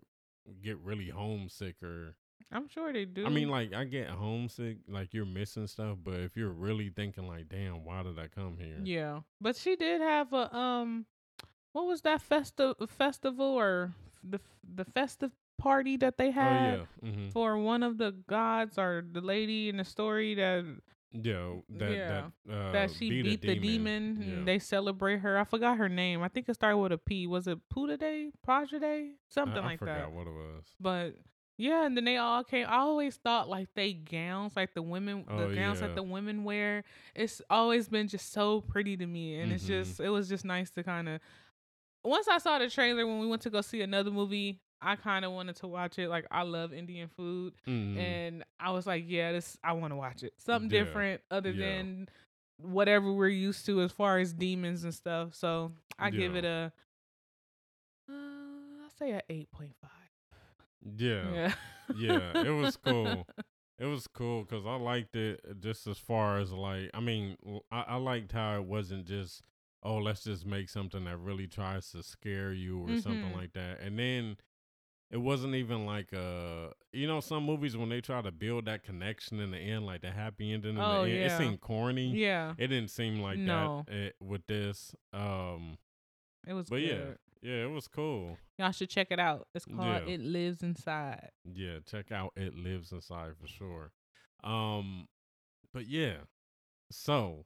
[0.63, 2.15] get really homesick or
[2.51, 3.25] I'm sure they do.
[3.25, 7.27] I mean like I get homesick, like you're missing stuff, but if you're really thinking
[7.27, 8.81] like, damn, why did I come here?
[8.83, 11.05] Yeah, but she did have a um,
[11.73, 13.91] what was that festi- festival or
[14.23, 14.39] the
[14.75, 16.85] the festive party that they Oh had yeah.
[17.01, 20.63] hmm for one of the gods or the lady in the story that
[21.23, 22.23] Yeah, that Yeah.
[22.47, 24.17] that uh, that she beat, the demon.
[24.21, 24.33] Yeah.
[24.33, 25.37] and they celebrate her.
[25.37, 26.21] I forgot her name.
[26.23, 27.25] I think it started with a P.
[27.27, 28.31] Was it Puda Day?
[28.47, 29.11] Praja Day?
[29.11, 30.11] I- Something I like forgot that.
[30.11, 30.63] what it was.
[30.79, 31.15] But
[31.57, 32.65] yeah, and then they all came.
[32.67, 35.87] I always thought like they gowns, like the women, the Oh, gowns yeah.
[35.87, 36.83] that the women wear.
[37.15, 39.67] It's always been just so pretty to me, and it's Mhm.
[39.67, 41.21] just it was just nice to kind of.
[42.03, 45.25] Once I saw the trailer when we went to go see another movie, I kind
[45.25, 46.07] of wanted to watch it.
[46.09, 47.97] Like I love Indian food, Mhm.
[47.97, 50.33] and I was like, yeah, this I want to watch it.
[50.37, 50.83] Something Yeah.
[50.83, 51.65] different other Yeah.
[51.77, 52.09] than
[52.57, 55.33] whatever we're used to as far as demons and stuff.
[55.35, 56.71] So I give it a.
[58.09, 58.13] Uh,
[58.83, 59.91] I'll say a eight point five.
[60.97, 61.53] yeah, Yeah.
[61.95, 63.27] yeah, it was cool.
[63.77, 67.35] It was cool because I liked it uh, just as far as like, I mean,
[67.69, 69.41] I liked how it wasn't just,
[69.83, 73.35] oh, let's just make something that really tries to scare you or something Mhm.
[73.35, 73.81] like that.
[73.81, 74.37] And then
[75.15, 78.83] it wasn't even like, uh, you know, some movies when they try to build that
[78.83, 81.25] connection in the end, like the happy ending in Oh, the end, yeah.
[81.33, 82.07] it seemed corny.
[82.07, 83.85] Yeah, It didn't seem like No.
[83.87, 84.93] that eh, with this.
[85.13, 85.77] Um,
[86.45, 87.17] it was but good.
[87.41, 88.37] yeah, yeah, it was cool.
[88.59, 89.47] Y'all should check it out.
[89.55, 90.13] It's called Yeah.
[90.13, 91.29] It Lives Inside.
[91.45, 93.91] Yeah, check out It Lives Inside for sure.
[94.43, 95.07] Um
[95.73, 96.17] but yeah.
[96.91, 97.45] So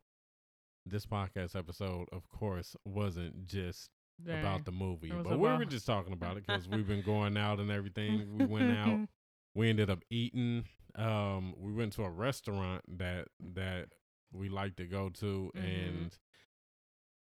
[0.86, 3.91] this podcast episode of course wasn't just
[4.25, 7.60] about the movie, but we were just talking about it cuz we've been going out
[7.60, 8.38] and everything.
[8.38, 9.08] We went out,
[9.55, 10.65] we ended up eating.
[10.95, 13.89] Um we went to a restaurant that that
[14.32, 15.88] we like to go to Mhm.
[15.88, 16.17] and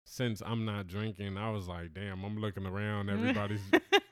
[0.05, 3.63] since I'm not drinking, I was like, damn, I'm looking around everybody's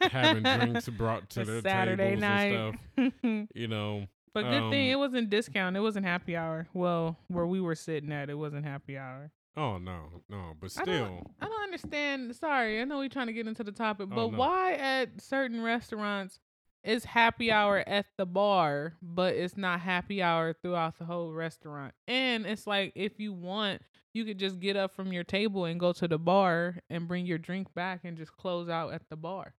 [0.00, 2.52] having drinks brought to It's their Saturday tables night.
[2.96, 3.48] and stuff.
[3.54, 5.76] You know, but good thing Um, it wasn't discount.
[5.76, 6.68] It wasn't happy hour.
[6.72, 9.32] Well, where we were sitting at, it wasn't happy hour.
[9.58, 12.34] Oh no, no, but I still, don't, I don't understand.
[12.36, 14.38] Sorry, I know we're trying to get into the topic, Oh, but no.
[14.38, 16.38] why at certain restaurants
[16.84, 21.92] is happy hour at the bar, but it's not happy hour throughout the whole restaurant?
[22.06, 23.82] And it's like if you want,
[24.14, 27.26] you could just get up from your table and go to the bar and bring
[27.26, 29.54] your drink back and just close out at the bar.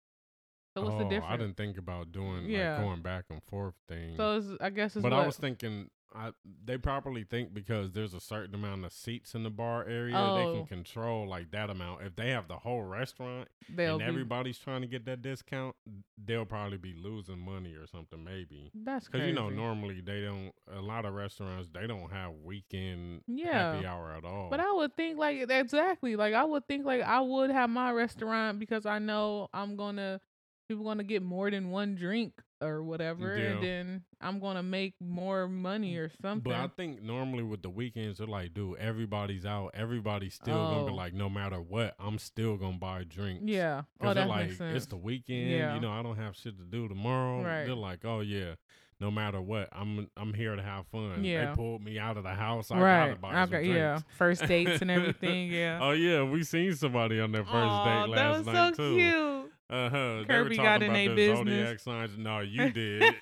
[0.77, 1.33] So what's oh, the difference?
[1.33, 2.77] I didn't think about doing Yeah.
[2.77, 4.17] like going back and forth thing.
[4.17, 6.33] So I guess it's but what, I was thinking, I
[6.65, 10.45] they probably think because there's a certain amount of seats in the bar area, they
[10.47, 10.53] Oh.
[10.53, 12.03] can control like that amount.
[12.03, 15.77] If they have the whole restaurant they'll and be, everybody's trying to get that discount,
[16.17, 18.71] they'll probably be losing money or something, maybe.
[18.75, 20.53] That's Because you know, normally they don't.
[20.75, 23.75] A lot of restaurants they don't have weekend Yeah.
[23.75, 24.49] happy hour at all.
[24.51, 27.93] But I would think like exactly like I would think like I would have my
[27.93, 30.21] restaurant because I know I'm gonna
[30.69, 33.45] people gonna get more than one drink or whatever, Yeah.
[33.53, 36.53] and then I'm gonna make more money mm, or something.
[36.53, 39.71] But I think normally with the weekends, they're like, dude, everybody's out.
[39.75, 40.95] Everybody's still gonna be Oh.
[40.95, 43.45] like, no matter what, I'm still gonna buy drinks.
[43.47, 44.77] yeah, oh Because that they're like, makes sense.
[44.77, 45.51] it's the weekend.
[45.51, 45.75] Yeah.
[45.75, 47.43] You know, I don't have shit to do tomorrow.
[47.43, 47.65] Right.
[47.65, 48.55] They're like, oh yeah,
[49.01, 51.25] no matter what, I'm I'm here to have fun.
[51.25, 51.51] Yeah.
[51.51, 52.71] They pulled me out of the house.
[52.73, 53.07] I right?
[53.11, 55.53] gotta buy some okay, yeah, first dates and everything.
[55.53, 55.79] Yeah.
[55.81, 58.83] oh yeah, we seen somebody on their first Aw, date that last was night so
[58.83, 58.97] too.
[58.97, 59.38] cute.
[59.71, 59.99] Uh huh.
[59.99, 61.39] They were Kirby talking got in about they their business.
[61.39, 62.17] zodiac signs.
[62.17, 63.15] No, you did.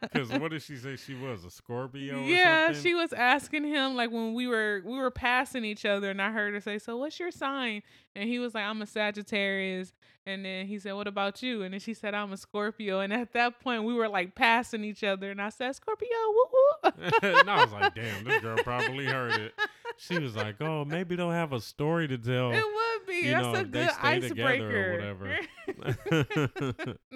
[0.00, 1.44] Because what did she say she was?
[1.44, 2.18] A Scorpio?
[2.18, 6.10] Or yeah, she was asking him like when we were we were passing each other,
[6.10, 7.82] and I heard her say, "So what's your sign?"
[8.16, 9.92] And he was like, "I'm a Sagittarius."
[10.26, 13.12] And then he said, "What about you?" And then she said, "I'm a Scorpio." And
[13.12, 17.10] at that point, we were like passing each other, and I said, "Scorpio, woo woo."
[17.22, 19.54] and I was like, damn, this girl probably heard it.
[20.02, 22.52] She was like, oh, maybe they'll have a story to tell.
[22.52, 23.16] It would be.
[23.26, 25.38] you That's know, a if they good stay together or whatever.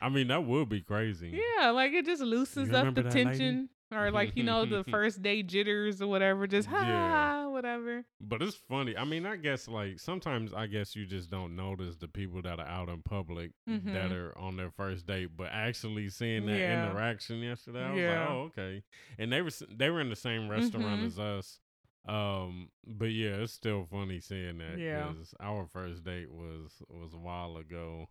[0.00, 1.40] I mean, that would be crazy.
[1.58, 3.24] yeah, like it just loosens up the that lady?
[3.24, 6.46] tension, or like you know the first day jitters or whatever.
[6.48, 7.46] Just ha Yeah.
[7.46, 8.04] whatever.
[8.20, 8.96] But it's funny.
[8.96, 12.58] I mean, I guess like sometimes I guess you just don't notice the people that
[12.58, 14.12] are out in public that Mhm.
[14.12, 16.90] are on their first date, but actually seeing that Yeah.
[16.90, 18.20] interaction yesterday, I was Yeah.
[18.20, 18.82] like, oh, okay.
[19.18, 21.06] And they were they were in the same restaurant Mhm.
[21.06, 21.60] as us.
[22.06, 25.12] Um, but yeah, it's still funny seeing that Yeah.
[25.40, 28.08] our first date was was a while ago.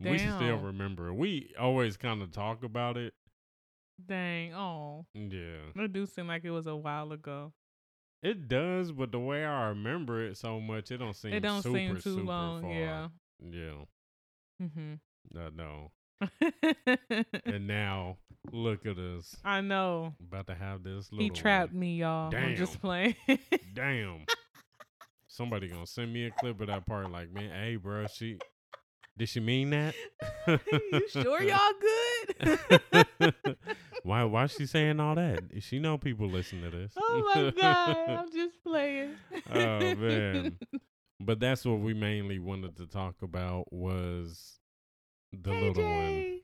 [0.00, 1.08] We still remember.
[1.08, 1.14] it.
[1.14, 3.14] We always kind of talk about it.
[4.04, 4.52] Dang.
[4.54, 7.52] Oh, Yeah, it do seem like it was a while ago.
[8.22, 8.92] it does.
[8.92, 12.16] But the way I remember it so much, it don't seem it don't super, seem
[12.18, 12.62] too long.
[12.62, 12.70] far.
[12.72, 13.08] Yeah.
[13.40, 13.84] yeah.
[14.60, 15.00] Mhm.
[15.36, 15.92] Uh, no.
[17.46, 18.18] And now
[18.52, 20.14] look at us I know.
[20.20, 21.10] about to have this.
[21.12, 22.34] Little He trapped me, y'all.
[22.34, 23.16] I'm just playing.
[23.74, 24.24] Damn.
[25.26, 27.10] Somebody gonna send me a clip of that part.
[27.10, 28.38] Like, man, hey, bro, she
[29.16, 29.94] did she mean that?
[30.46, 31.58] you sure y'all
[32.40, 32.66] good?
[34.02, 34.24] why?
[34.24, 35.42] Why she saying all that?
[35.60, 36.92] She know people listen to this.
[36.96, 39.14] oh my god, I'm just playing.
[39.52, 40.58] Oh, man.
[41.20, 44.58] But that's what we mainly wanted to talk about was
[45.32, 46.40] the little one.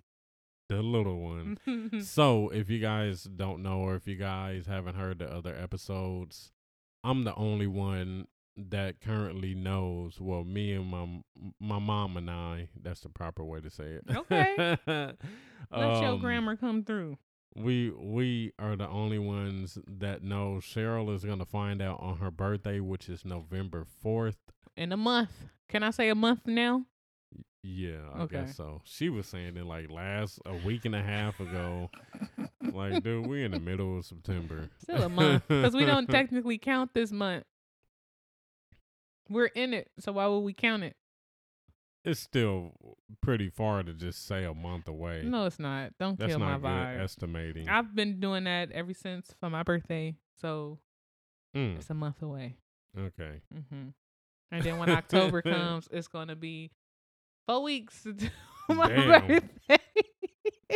[0.69, 2.03] The little one.
[2.03, 6.53] so if you guys don't know, or if you guys haven't heard the other episodes,
[7.03, 10.21] I'm the only one that currently knows.
[10.21, 11.23] Well, me and my
[11.61, 12.69] my mom and I.
[12.81, 14.05] That's the proper way to say it.
[14.15, 14.77] Okay.
[14.87, 15.17] Let
[16.03, 17.17] your Um, grammar come through.
[17.57, 22.31] we we are the only ones that know Cheryl is gonna find out on her
[22.31, 24.39] birthday, which is November fourth.
[24.77, 25.31] In a month.
[25.69, 26.85] Can I say a month now?
[27.63, 28.37] Yeah, I Okay.
[28.45, 28.81] guess so.
[28.85, 31.91] She was saying it like last a week and a half ago.
[32.73, 34.69] like, dude, we are in the middle of September.
[34.83, 35.43] Still a month.
[35.49, 37.45] Because we don't technically count this month.
[39.29, 39.91] We're in it.
[39.99, 40.97] So why would we count it?
[42.05, 42.73] it's still
[43.21, 45.21] pretty far to just say a month away.
[45.27, 45.93] No, it's not.
[46.01, 47.01] Don't That's kill my not good vibe.
[47.03, 47.69] estimating.
[47.69, 50.15] I've been doing that ever since for my birthday.
[50.41, 50.79] So
[51.57, 52.57] Mm, it's a month away.
[52.97, 53.41] okay.
[53.55, 53.89] Mm-hmm.
[54.53, 56.71] And then when October comes, it's going to be
[57.49, 58.15] four weeks to
[58.75, 59.27] my Damn.
[59.27, 59.79] birthday.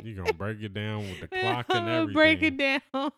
[0.03, 2.15] You gonna break it down with the clock and everything.
[2.15, 3.13] Break it down.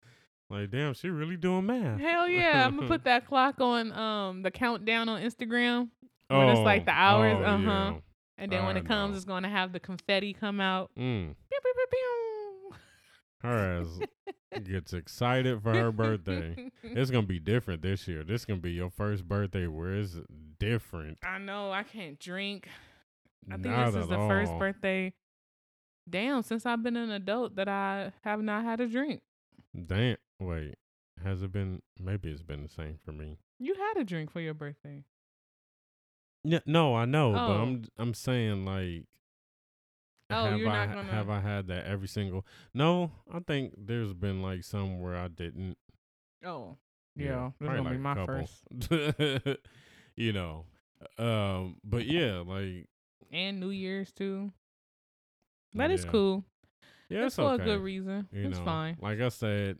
[0.50, 2.00] like, damn, she really doing math.
[2.00, 2.66] Hell yeah.
[2.66, 5.90] I'm going to put that clock on um the countdown on Instagram.
[6.28, 7.62] when it's like the hours, oh, uh-huh.
[7.62, 7.92] yeah.
[8.38, 10.90] And then when it comes, it's going to have the confetti come out.
[10.98, 11.26] Mm.
[11.26, 12.33] Pew, pew, pew, pew.
[13.44, 16.70] Her ass gets excited for her birthday.
[16.82, 18.24] It's gonna be different this year.
[18.24, 20.16] This gonna be your first birthday where it's
[20.58, 21.18] different.
[21.22, 22.68] I know I can't drink.
[23.50, 25.12] I think Not this is the first birthday.
[26.08, 29.22] Damn, since I've been an adult that I have not had a drink.
[29.86, 30.16] Damn.
[30.40, 30.74] Wait,
[31.22, 31.82] has it been?
[31.98, 33.38] Maybe it's been the same for me.
[33.58, 35.04] You had a drink for your birthday.
[36.44, 37.62] Yeah, no, I know, but Oh.
[37.62, 39.04] I'm I'm saying like.
[40.36, 42.44] Oh, have you're I not gonna- have I had that every single?
[42.72, 45.76] No, I think there's been like some where I didn't.
[46.44, 46.76] Oh,
[47.16, 49.58] yeah, probably gonna be my first.
[50.16, 50.64] you know,
[51.18, 52.86] um, but yeah, like
[53.32, 54.52] And New Year's too.
[55.74, 56.10] That is yeah.
[56.10, 56.44] cool.
[57.08, 57.62] Yeah, it's it's for okay.
[57.62, 58.28] a good reason.
[58.32, 58.96] You it's know, fine.
[59.00, 59.78] Like I said,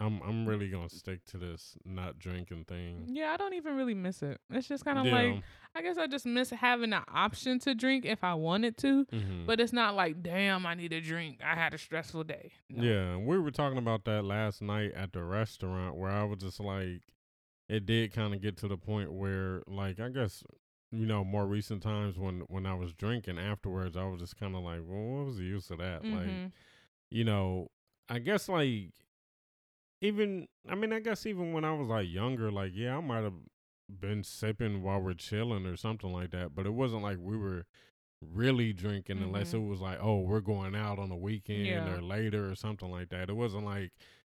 [0.00, 3.04] I'm I'm really gonna stick to this not drinking thing.
[3.06, 4.40] Yeah, I don't even really miss it.
[4.50, 5.12] It's just kind of Yeah.
[5.14, 5.42] like
[5.74, 9.04] I guess I just miss having the option to drink if I wanted to.
[9.06, 9.46] Mhm.
[9.46, 11.40] But it's not like, damn, I need a drink.
[11.44, 12.50] I had a stressful day.
[12.68, 12.82] No.
[12.82, 16.58] Yeah, we were talking about that last night at the restaurant where I was just
[16.60, 17.02] like,
[17.68, 20.42] it did kind of get to the point where, like, I guess,
[20.90, 24.56] you know, more recent times when when I was drinking afterwards, I was just kind
[24.56, 26.04] of like, well, what was the use of that?
[26.04, 26.52] Like, Mhm.
[27.10, 27.68] you know,
[28.08, 28.90] I guess like
[30.00, 33.22] even I mean, I guess even when I was like younger, like yeah, I might
[33.24, 33.34] have
[33.88, 37.66] been sipping while we're chilling or something like that, but it wasn't like we were
[38.34, 41.94] really drinking unless it was like, oh, we're going out on a weekend Yeah.
[41.96, 43.30] or later or something like that.
[43.30, 43.92] It wasn't like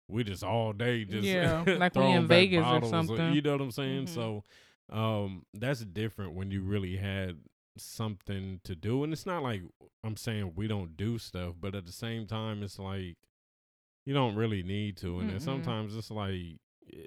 [0.09, 3.33] we just all day just Yeah, like we in Vegas or something.
[3.33, 4.05] you know what I'm saying?
[4.07, 4.09] Mhm.
[4.15, 4.45] So
[4.91, 7.39] um that's different when you really had
[7.77, 9.63] something to do and it's not like
[10.05, 13.17] I'm saying we don't do stuff, but at the same time it's like
[14.11, 15.43] you don't really need to and then Mm-mm.
[15.51, 16.59] sometimes it's like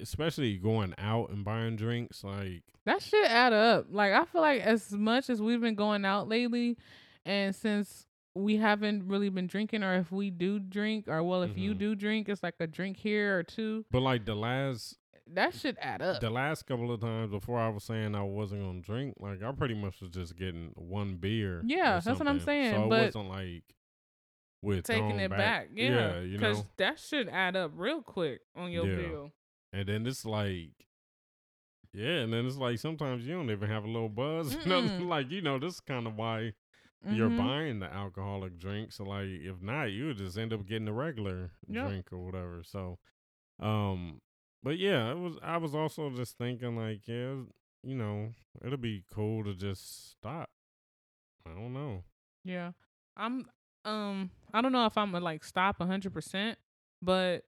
[0.01, 3.87] especially going out and buying drinks like That should add up.
[3.89, 6.77] Like I feel like as much as we've been going out lately,
[7.25, 11.57] and since we haven't really been drinking, or if we do drink, or well, if
[11.57, 11.77] you Mhm.
[11.77, 13.85] do drink, it's like a drink here or two.
[13.91, 16.19] but like the last That should add up.
[16.21, 19.51] the last couple of times before I was saying I wasn't gonna drink, like I
[19.51, 21.61] pretty much was just getting one beer.
[21.65, 23.63] Yeah, that's what I'm saying, So but it wasn't like
[24.63, 26.39] we're Taking it back, yeah, yeah, you know.
[26.39, 28.95] because that should add up real quick on your Yeah.
[29.11, 29.31] bill.
[29.73, 30.71] And then it's like,
[31.93, 34.55] yeah, and then it's like sometimes you don't even have a little buzz.
[34.65, 35.07] You know, Mm-mm.
[35.09, 36.53] like you know, this is kind of why
[37.09, 37.37] you're Mhm.
[37.37, 38.95] buying the alcoholic drinks.
[38.95, 41.85] So like, if not, you would just end up getting a regular Yep.
[41.85, 42.63] drink or whatever.
[42.63, 42.97] So,
[43.59, 44.21] um,
[44.63, 45.37] but yeah, it was.
[45.43, 47.35] I was also just thinking like, yeah,
[47.83, 48.29] you know,
[48.65, 50.49] it'll be cool to just stop.
[51.45, 52.03] I don't know.
[52.43, 52.71] Yeah.
[53.15, 53.45] I'm
[53.85, 56.57] um I don't know if I'm gonna like stop a hundred percent,
[57.01, 57.43] but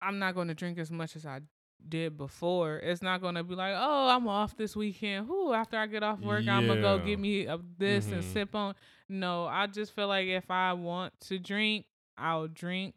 [0.00, 1.40] I'm not gonna drink as much as I
[1.88, 2.76] did before.
[2.78, 5.28] It's not gonna be like, oh, I'm off this weekend.
[5.28, 8.32] Whoo, after I get off work, I'm gonna go get me a, this and Mhm.
[8.32, 8.74] sip on.
[9.08, 12.94] No, I just feel like if I want to drink, I'll drink.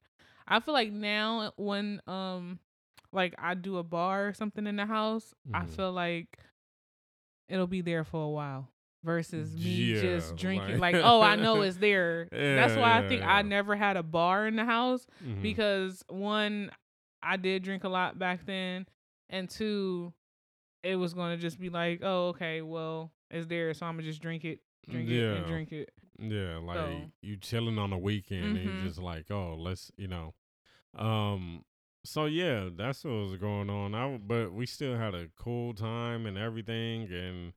[0.47, 2.59] I feel like now when um
[3.11, 5.69] like I do a bar or something in the house, I Mhm.
[5.69, 6.39] feel like
[7.49, 8.69] it'll be there for a while
[9.03, 9.61] versus me
[9.95, 12.27] Yeah, just drinking like- like, oh I know it's there.
[12.31, 13.35] That's why I think yeah.
[13.35, 15.41] I never had a bar in the house Mhm.
[15.41, 16.71] because one,
[17.21, 18.85] I did drink a lot back then,
[19.29, 20.13] and two,
[20.83, 24.21] it was gonna just be like, oh okay, well it's there, so I'm gonna just
[24.21, 25.47] drink it, drink it, and Yeah.
[25.47, 25.91] drink it.
[26.19, 28.81] Yeah, like So- you chilling on a weekend and Mhm.
[28.81, 30.33] you just like, oh, let's, you know.
[30.95, 31.63] Um
[32.03, 33.93] so yeah, that's what was going on.
[33.93, 37.53] I but we still had a cool time and everything and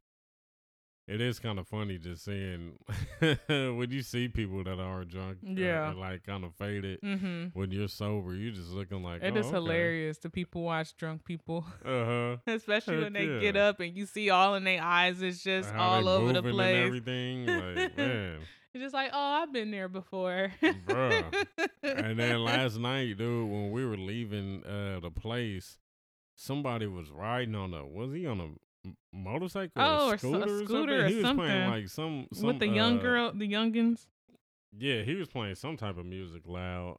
[1.11, 2.79] it is kind of funny just seeing
[3.49, 5.93] when you see people that are drunk, uh, Yeah.
[5.97, 7.01] like kind of faded.
[7.03, 7.59] Mm-hmm.
[7.59, 9.55] When you're sober, you're just looking like It oh, is okay.
[9.57, 12.37] hilarious to people watch drunk people, Uh huh.
[12.47, 15.21] especially when they get up and you see all in their eyes.
[15.21, 16.87] It's just How all over the place.
[16.87, 17.47] everything.
[17.47, 18.39] Like man.
[18.73, 20.53] It's just like, oh, I've been there before.
[20.63, 21.25] Bruh.
[21.83, 25.79] and then last night, dude, when we were leaving uh the place,
[26.37, 28.49] somebody was riding on a was he on a
[29.13, 30.91] motorcycle Oh, or or so- a scooter or, something?
[30.91, 31.37] or he was something.
[31.47, 34.07] playing like some, some with the young uh, girl, the youngins.
[34.79, 36.99] Yeah, he was playing some type of music loud,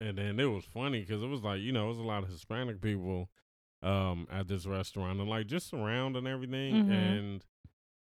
[0.00, 2.22] and then it was funny because it was like you know it was a lot
[2.22, 3.30] of Hispanic people
[3.82, 6.90] um at this restaurant and like just around and everything Mhm.
[6.90, 7.44] and.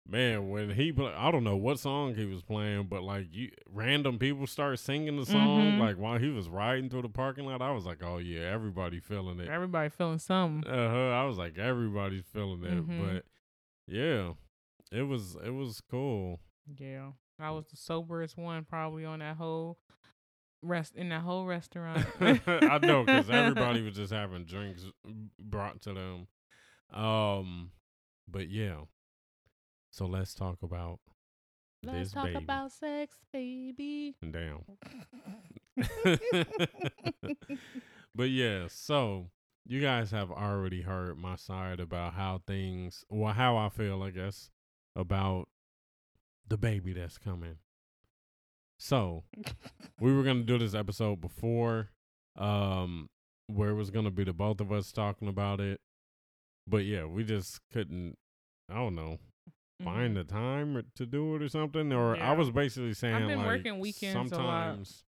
[0.07, 3.51] Man, when he, pla- I don't know what song he was playing, but like you,
[3.73, 5.79] random people start singing the song, Mhm.
[5.81, 7.63] like while he was riding through the parking lot.
[7.63, 9.49] I was like, oh yeah, everybody feeling it.
[9.49, 10.71] Everybody feeling something.
[10.71, 11.09] Uh huh.
[11.11, 13.01] I was like, everybody's feeling it, Mhm.
[13.15, 13.25] but
[13.87, 14.33] yeah,
[14.93, 16.39] it was it was cool.
[16.79, 19.79] Yeah, I was the soberest one probably on that whole
[20.61, 22.05] rest in that whole restaurant.
[22.21, 24.85] I know because everybody was just having drinks
[25.39, 26.27] brought to them.
[27.03, 27.71] Um,
[28.29, 28.81] but yeah.
[29.95, 30.99] So let's talk about
[31.85, 32.39] Let's this talk baby.
[32.39, 34.17] about sex, baby.
[34.29, 34.65] Damn.
[38.13, 39.29] but yeah, so
[39.65, 44.11] you guys have already heard my side about how things, well, how I feel, I
[44.11, 44.51] guess,
[44.97, 45.49] about
[46.49, 47.59] the baby that's coming.
[48.81, 49.23] So
[50.01, 51.91] we were gonna do this episode before,
[52.37, 53.07] um,
[53.47, 55.81] where it was gonna be the both of us talking about it,
[56.67, 58.17] but yeah, we just couldn't.
[58.69, 59.21] I don't know.
[59.83, 62.39] Find the time or- to do it or something, or I Mm-hmm.
[62.39, 64.77] Was basically saying been like working weekends a lot.
[64.77, 65.05] sometimes.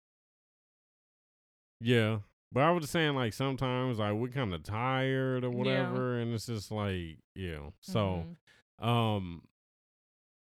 [1.81, 2.19] Yeah,
[2.53, 5.55] but I was saying like sometimes like we're kind of tired or Yeah.
[5.57, 7.71] whatever, and it's just like yeah.
[7.81, 8.27] So
[8.81, 8.85] Mhm.
[8.87, 9.43] um,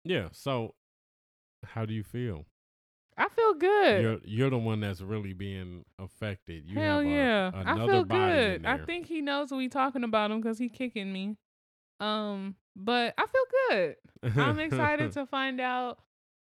[0.04, 0.30] yeah.
[0.34, 0.76] So
[1.64, 2.46] how do you feel?
[3.18, 4.02] I feel good.
[4.02, 6.66] You're you're the one that's really being affected.
[6.66, 8.66] You Hell a- yeah, I feel good.
[8.66, 11.38] I think he knows we talking about him because he kicking me.
[12.02, 13.96] Um, but I feel good.
[14.38, 16.00] I'm excited to find out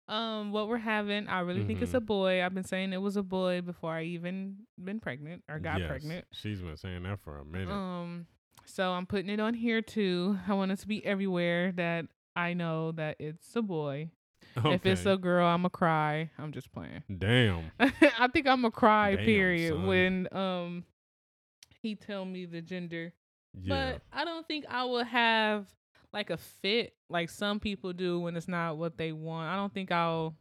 [0.09, 1.27] um what we're having.
[1.27, 1.97] I really think it's Mhm.
[1.97, 2.45] a boy.
[2.45, 5.89] I've been saying it was a boy before I even been pregnant or got Yes,
[5.89, 6.27] pregnant.
[6.33, 7.71] She's been saying that for a minute.
[7.73, 8.27] Um,
[8.65, 10.39] so I'm putting it on here too.
[10.47, 14.11] I want it to be everywhere that I know that it's a boy.
[14.65, 16.31] If it's a girl, I'ma cry.
[16.39, 17.03] I'm just playing.
[17.19, 17.71] damn.
[17.81, 19.17] I think I'm a cry.
[19.17, 19.75] Damn, period.
[19.75, 19.87] son.
[19.87, 20.85] When um
[21.81, 23.13] he tell me the gender,
[23.63, 23.93] Yeah.
[23.93, 25.67] but I don't think I will have
[26.13, 29.49] like a fit like some people do when it's not what they want.
[29.51, 30.35] I don't think I'll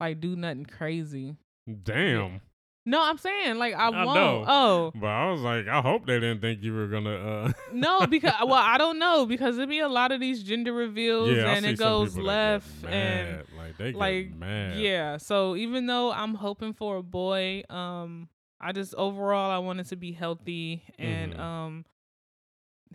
[0.00, 1.36] like do nothing crazy.
[1.82, 2.40] Damn.
[2.88, 4.16] No, I'm saying like I, I won't.
[4.16, 4.44] know.
[4.46, 7.16] Oh But I was like, I hope they didn't think you were gonna.
[7.16, 10.72] uh no, because well I don't know because there be a lot of these gender
[10.72, 14.78] reveals yeah, and it goes left and like they like mad.
[14.78, 15.16] yeah.
[15.16, 18.28] So even though I'm hoping for a boy, um,
[18.60, 21.40] I just overall I want it to be healthy and Mhm.
[21.40, 21.84] um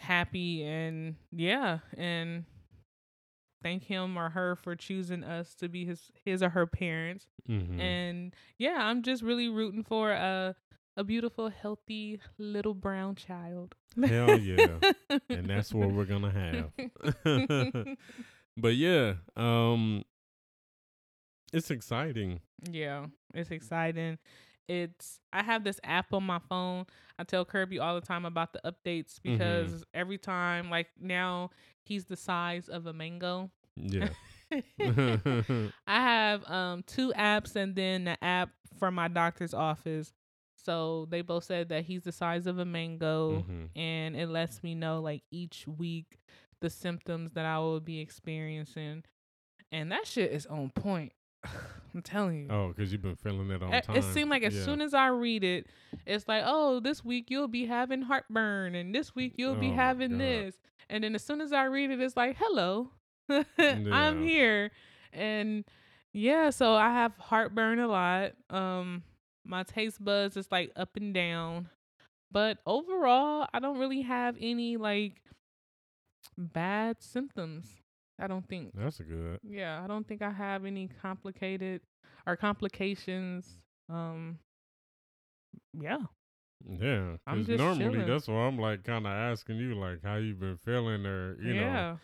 [0.01, 2.45] happy and yeah and
[3.63, 7.79] thank him or her for choosing us to be his his or her parents Mhm.
[7.79, 10.55] and yeah i'm just really rooting for a
[10.97, 14.77] a beautiful healthy little brown child Hell yeah.
[15.29, 16.71] and that's what we're gonna have.
[18.57, 20.03] but yeah, um,
[21.51, 22.39] it's exciting.
[22.69, 24.17] Yeah, it's exciting.
[24.71, 26.85] It's I have this app on my phone.
[27.19, 29.33] I tell Kirby all the time about the updates Mm-hmm.
[29.37, 31.49] because every time like now
[31.83, 33.51] he's the size of a mango.
[33.75, 34.09] Yeah.
[34.79, 40.13] I have um two apps and then the app from my doctor's office.
[40.63, 43.69] So they both said that he's the size of a mango Mhm.
[43.75, 46.19] and it lets me know like each week
[46.61, 49.03] the symptoms that I will be experiencing.
[49.71, 51.13] And that shit is on point.
[51.93, 52.47] I'm telling you.
[52.49, 53.95] Oh, because you've been feeling it all time.
[53.97, 54.63] It seemed like as Yeah.
[54.65, 55.67] soon as I read it,
[56.05, 59.71] it's like, oh, this week you'll be having heartburn, and this week you'll Oh be
[59.71, 60.19] having God.
[60.19, 60.55] this.
[60.89, 62.91] And then as soon as I read it, it's like, hello,
[63.29, 63.79] Yeah.
[63.91, 64.71] I'm here.
[65.13, 65.65] And
[66.13, 68.31] yeah, so I have heartburn a lot.
[68.49, 69.03] Um,
[69.45, 71.69] my taste buds is like up and down.
[72.31, 75.21] But overall, I don't really have any like
[76.37, 77.80] bad symptoms.
[78.21, 78.71] I don't think.
[78.75, 79.39] That's a good.
[79.43, 81.81] Yeah, I don't think I have any complicated
[82.27, 83.57] or complications.
[83.89, 84.39] Um,
[85.79, 85.97] yeah,
[86.79, 88.07] Yeah, I'm just normally chilling.
[88.07, 91.53] that's why I'm like kind of asking you like how you been feeling or you
[91.55, 91.97] know.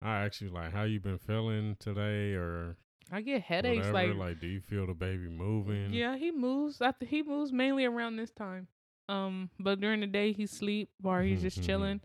[0.00, 2.76] I ask you like how you been feeling today or
[3.10, 3.86] I get headaches.
[3.88, 4.14] whatever.
[4.14, 5.92] Like, Like, do you feel the baby moving?
[5.92, 6.80] yeah, he moves.
[6.80, 8.68] I th- he moves mainly around this time.
[9.08, 11.66] Um, but during the day he sleep or he's just Mhm, mhm.
[11.66, 12.00] chilling.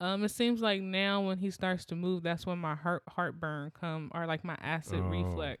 [0.00, 3.70] Um, it seems like now when he starts to move, that's when my heart heartburn
[3.78, 5.60] come or like my acid Oh, reflex.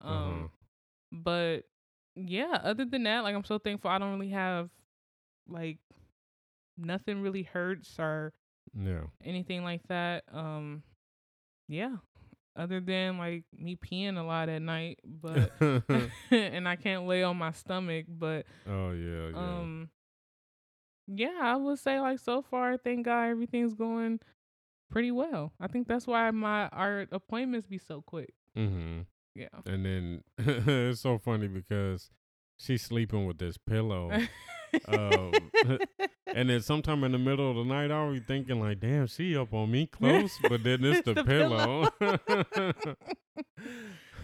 [0.00, 0.48] Um, Uh-huh.
[1.12, 1.60] but
[2.14, 4.70] yeah, other than that, like I'm so thankful I don't really have
[5.48, 5.78] like
[6.78, 8.32] nothing really hurts or
[8.74, 9.04] Yeah.
[9.24, 10.24] anything like that.
[10.32, 10.82] Um,
[11.68, 11.96] yeah.
[12.56, 15.52] Other than like me peeing a lot at night, but
[16.30, 19.36] and I can't lay on my stomach, but oh yeah, yeah.
[19.60, 19.88] um,
[21.12, 24.20] yeah, I would say like so far, thank God everything's going
[24.90, 25.52] pretty well.
[25.60, 28.34] I think that's why my our appointments be so quick.
[28.56, 29.00] mm-hmm.
[29.34, 29.46] Yeah.
[29.64, 32.10] And then it's so funny because
[32.56, 34.10] she's sleeping with this pillow.
[34.88, 35.32] Um,
[36.26, 39.36] and then sometime in the middle of the night, I'll be thinking like, "Damn, she
[39.36, 41.88] up on me close," but then it's, It's the, the pillow.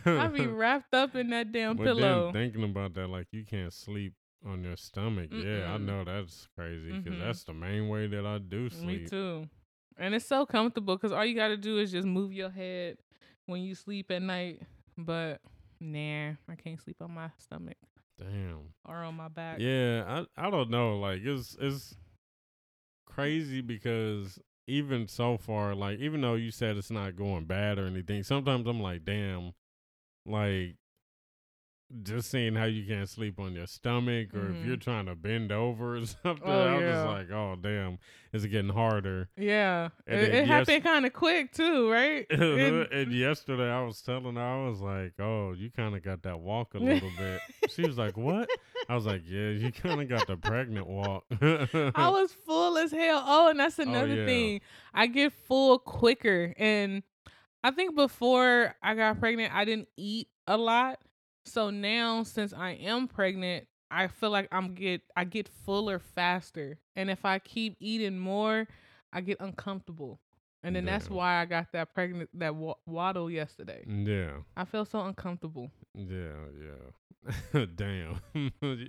[0.05, 2.33] I be wrapped up in that damn but pillow.
[2.33, 4.13] thinking about that, like you can't sleep
[4.45, 5.31] on your stomach.
[5.33, 7.21] Yeah, I know that's crazy because Mhm.
[7.21, 9.03] that's the main way that I do sleep.
[9.03, 9.49] Me too.
[9.97, 12.99] And it's so comfortable because all you got to do is just move your head
[13.47, 14.63] when you sleep at night.
[14.99, 15.41] But
[15.81, 17.77] nah, I can't sleep on my stomach
[18.19, 18.75] Damn.
[18.85, 19.59] or on my back.
[19.61, 20.99] Yeah, I I don't know.
[20.99, 21.97] Like it's it's
[23.07, 27.87] crazy because even so far, like even though you said it's not going bad or
[27.87, 29.53] anything, sometimes I'm like, damn,
[30.25, 30.77] like
[32.03, 34.81] just seeing how you can't sleep on your stomach or if you're Mhm.
[34.83, 36.91] trying to bend over or something, Oh, I'm yeah.
[36.93, 37.99] just like, oh damn,
[38.33, 39.29] it's getting harder.
[39.37, 39.91] Yeah.
[40.07, 42.27] And it it yes- happened kind of quick too, right?
[42.31, 46.23] It- and yesterday I was telling her, I was like, oh, you kind of got
[46.23, 47.41] that walk a little bit.
[47.71, 48.49] She was like, what?
[48.89, 51.25] I was like, yeah, you kind of got the pregnant walk.
[51.41, 53.23] I was full as hell.
[53.25, 54.27] Oh, and that's another yeah.
[54.27, 54.61] thing.
[54.93, 56.53] I get full quicker.
[56.57, 57.03] And
[57.63, 60.99] I think before I got pregnant, I didn't eat a lot.
[61.47, 66.79] So now since I am pregnant, I feel like I'm get I get fuller faster.
[66.97, 68.67] And if I keep eating more,
[69.13, 70.21] I get uncomfortable.
[70.63, 73.85] And then that's why I got that pregnant that wa- waddle yesterday.
[73.87, 74.39] yeah.
[74.57, 75.71] I feel so uncomfortable.
[75.95, 76.33] Yeah,
[77.55, 77.67] yeah.
[77.77, 78.21] Damn.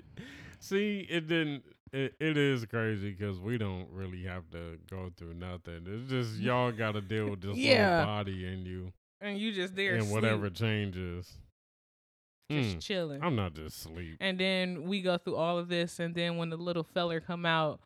[0.60, 1.64] See, it didn't.
[1.94, 5.86] It, it is crazy because we don't really have to go through nothing.
[5.88, 7.90] It's just y'all got to deal with this Yeah.
[8.00, 8.92] little body in you
[9.22, 11.32] And you just there and whatever changes.
[12.50, 13.24] Just Mm, chilling.
[13.24, 14.18] I'm not just sleep.
[14.22, 17.46] and then we go through all of this and then when the little feller come
[17.46, 17.80] out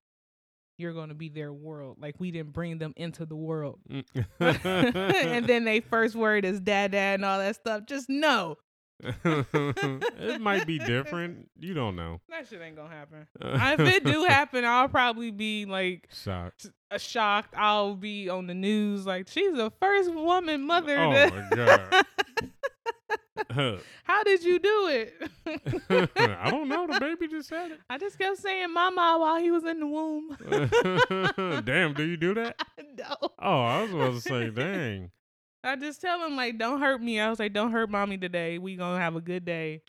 [0.78, 3.80] you're going to be their world like we didn't bring them into the world
[4.40, 8.58] and then they first word is dad dad and all that stuff just know
[9.04, 11.50] it might be different.
[11.60, 12.22] You don't know.
[12.30, 16.68] that shit ain't gonna happen if it do happen i'll probably be like Shocked.
[16.92, 21.32] uh, shocked i'll be on the news like she's the first woman mother Oh to-
[21.36, 22.06] my god.
[24.04, 25.14] how did you do it
[25.46, 26.88] I don't know.
[26.88, 27.80] The baby just said it.
[27.90, 30.38] i just kept saying mama while he was in the womb.
[31.66, 32.62] Damn, do you do that?
[32.98, 35.12] no Oh, I was about to say, dang.
[35.64, 37.20] I just tell him like, don't hurt me.
[37.20, 38.58] I was like, don't hurt mommy today.
[38.58, 39.82] We gonna have a good day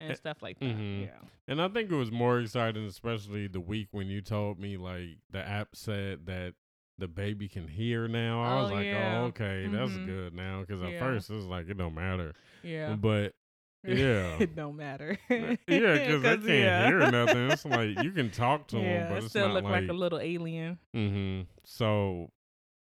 [0.00, 0.66] and stuff like that.
[0.66, 1.06] mhm.
[1.06, 1.28] Yeah.
[1.46, 5.18] And I think it was more exciting, especially the week when you told me like
[5.30, 6.54] the app said that
[6.98, 8.42] the baby can hear now.
[8.42, 9.20] I was Oh, like, yeah.
[9.20, 10.06] oh, okay, that's Mhm.
[10.06, 10.60] good now.
[10.60, 10.98] Because at Yeah.
[11.00, 12.94] first it was like it don't matter, Yeah.
[12.96, 13.34] but
[13.84, 14.36] yeah.
[14.40, 15.16] it don't matter.
[15.30, 16.86] yeah, because they can't yeah.
[16.86, 17.50] hear nothing.
[17.52, 19.88] It's like you can talk to yeah, them, but it's still not look like, like
[19.90, 20.78] a little alien.
[20.94, 21.42] Mm-hmm.
[21.64, 22.30] So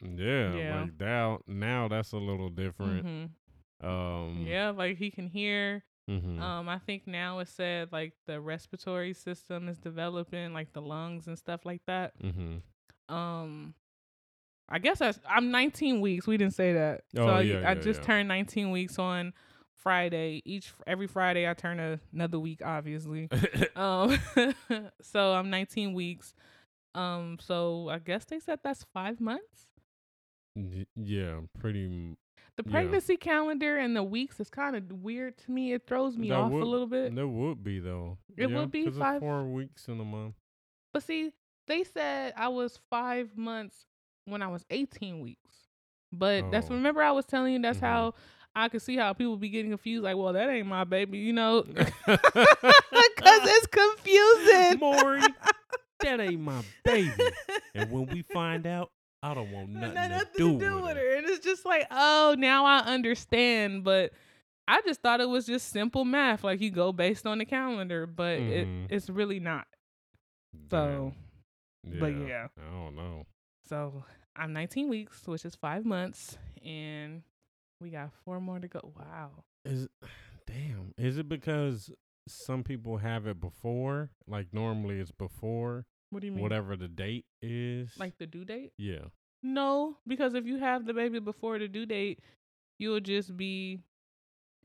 [0.02, 0.80] yeah, Yeah.
[0.82, 3.02] like now now that's a little different.
[3.80, 5.82] hmm Um Yeah, like he can hear.
[6.10, 6.38] mhm.
[6.40, 11.26] Um, I think now it said like the respiratory system is developing, like the lungs
[11.26, 12.12] and stuff like that.
[12.22, 12.60] Mhm.
[13.08, 13.74] Um,
[14.68, 16.26] I guess I, I'm 19 weeks.
[16.26, 17.02] We didn't say that.
[17.16, 18.06] Oh, so I, yeah, I yeah, just yeah.
[18.06, 19.32] turned 19 weeks on
[19.74, 20.40] Friday.
[20.44, 23.28] Each every Friday I turn a, another week, obviously.
[23.76, 24.18] um,
[25.02, 26.34] so I'm 19 weeks.
[26.94, 29.66] Um, so I guess they said that's five months.
[30.96, 32.16] Yeah, pretty m-
[32.56, 32.70] The Yeah.
[32.72, 35.72] pregnancy calendar and the weeks is kind of weird to me.
[35.72, 37.14] It throws me That off would- a little bit.
[37.14, 38.18] There would be though.
[38.36, 40.36] It would be five- four weeks in a month.
[40.92, 41.32] But see,
[41.66, 43.86] they said I was five months
[44.26, 45.54] when I was 18 weeks.
[46.12, 46.74] But that's Oh.
[46.74, 47.82] remember I was telling you that's Mhm.
[47.82, 48.14] how
[48.54, 50.04] I could see how people be getting confused.
[50.04, 51.62] Like, well, that ain't my baby, you know,
[52.06, 54.78] because it's confusing.
[54.78, 55.22] Maury,
[56.00, 57.30] that ain't my baby.
[57.74, 58.90] And when we find out,
[59.22, 61.02] I don't want It nothing, to, do, to do with with her.
[61.02, 61.16] her.
[61.16, 63.82] And it's just like, oh, now I understand.
[63.84, 64.12] But
[64.68, 66.44] I just thought it was just simple math.
[66.44, 68.50] Like you go based on the calendar, but Mhm.
[68.50, 69.66] it, it's really not.
[70.70, 71.12] So,
[71.84, 72.48] but yeah.
[72.58, 73.26] I don't know.
[73.68, 74.04] So
[74.36, 77.22] I'm 19 weeks, which is five months, and
[77.80, 78.92] we got four more to go.
[78.98, 79.30] Wow.
[79.64, 79.88] Is
[80.46, 80.92] damn.
[80.98, 81.90] Is it because
[82.28, 84.10] some people have it before?
[84.26, 86.42] Like normally it's before What do you mean?
[86.42, 87.90] whatever the date is.
[87.98, 88.72] Like the due date?
[88.78, 89.06] yeah.
[89.46, 92.20] No, because if you have the baby before the due date,
[92.78, 93.80] you'll just be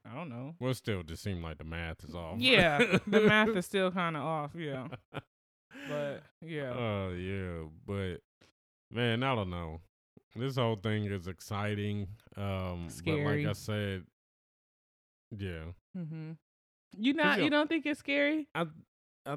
[0.10, 0.56] I don't know.
[0.58, 2.40] Well, still, just seem like the math is off.
[2.40, 4.52] Yeah, the math is still kind of off.
[4.56, 4.88] Yeah,
[5.90, 6.72] but yeah.
[6.74, 8.22] Oh yeah, but
[8.92, 9.82] man, I don't know.
[10.36, 12.08] This whole thing is exciting.
[12.38, 14.04] Um, but like I said,
[15.38, 16.32] yeah, Mm-hmm.
[16.98, 18.48] You not you don't think it's scary?
[18.56, 18.66] I,
[19.26, 19.36] I,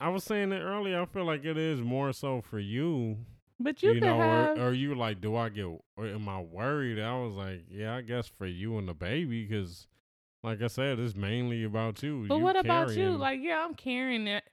[0.00, 1.00] I was saying it earlier.
[1.00, 3.18] I feel like it is more so for you,
[3.58, 4.58] But you, you could know, have.
[4.58, 7.00] or, or you like, do I get, or am I worried?
[7.00, 9.88] I was like, yeah, I guess for you and the baby, because
[10.44, 12.24] like I said, it's mainly about you.
[12.28, 13.10] but you what about you?
[13.10, 14.44] Like, yeah, I'm carrying it.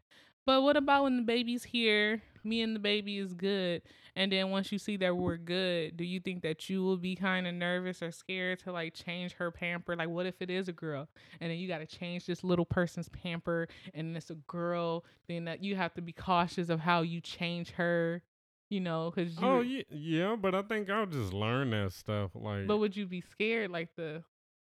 [0.46, 2.22] But what about when the baby's here?
[2.44, 3.82] Me and the baby is good,
[4.20, 7.16] and then once you see that we're good, do you think that you will be
[7.16, 9.96] kind of nervous or scared to like change her pamper?
[9.96, 11.08] Like, what if it is a girl,
[11.40, 15.06] and then you got to change this little person's pamper, and it's a girl?
[15.30, 18.22] Then that you have to be cautious of how you change her.
[18.70, 19.48] You know, because you.
[19.48, 22.32] Oh yeah, yeah, but I think I'll just learn that stuff.
[22.36, 24.24] Like, But would you be scared, like the,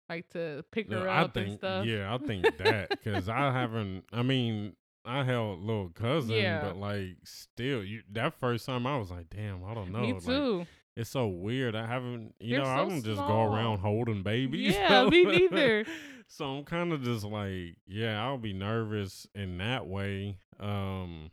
[0.10, 1.86] like to pick No, her I up and think, stuff?
[1.86, 4.04] yeah, I think that because I haven't.
[4.12, 4.76] I mean,
[5.08, 6.62] I held little cousin, Yeah.
[6.62, 10.00] but like, still, you that first time I was like, damn, I don't know.
[10.02, 10.66] Me like, too.
[10.96, 11.76] it's so weird.
[11.76, 14.74] I haven't, you They're know, I don't just go around holding babies.
[14.78, 15.86] Yeah, me neither.
[16.28, 20.38] so I'm kind of just like, yeah, I'll be nervous in that way.
[20.60, 21.32] Um,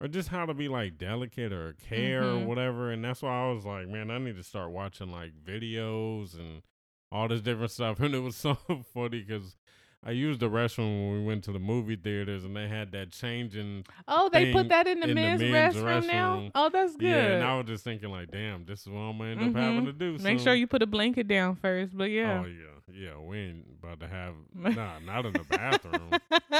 [0.00, 2.42] or just how to be like delicate or care Mhm.
[2.42, 2.90] or whatever.
[2.90, 6.62] And that's why I was like, man, I need to start watching like videos and
[7.10, 7.98] all this different stuff.
[8.00, 8.54] And it was so
[8.94, 9.56] funny because
[10.04, 13.12] I used the restroom when we went to the movie theaters and they had that
[13.12, 13.84] changing.
[14.08, 16.36] Oh, they put that in the, in the men's, men's restroom, now.
[16.38, 16.50] restroom.
[16.56, 17.06] Oh, that's good.
[17.08, 19.62] Yeah, and I was just thinking like, damn, this is what I'm gonna end up
[19.62, 19.86] having Mhm.
[19.86, 20.12] to do.
[20.18, 20.46] Make soon.
[20.46, 21.96] sure you put a blanket down first.
[21.96, 23.18] But yeah, Oh yeah, yeah.
[23.18, 26.10] We ain't about to have nah, not in the bathroom.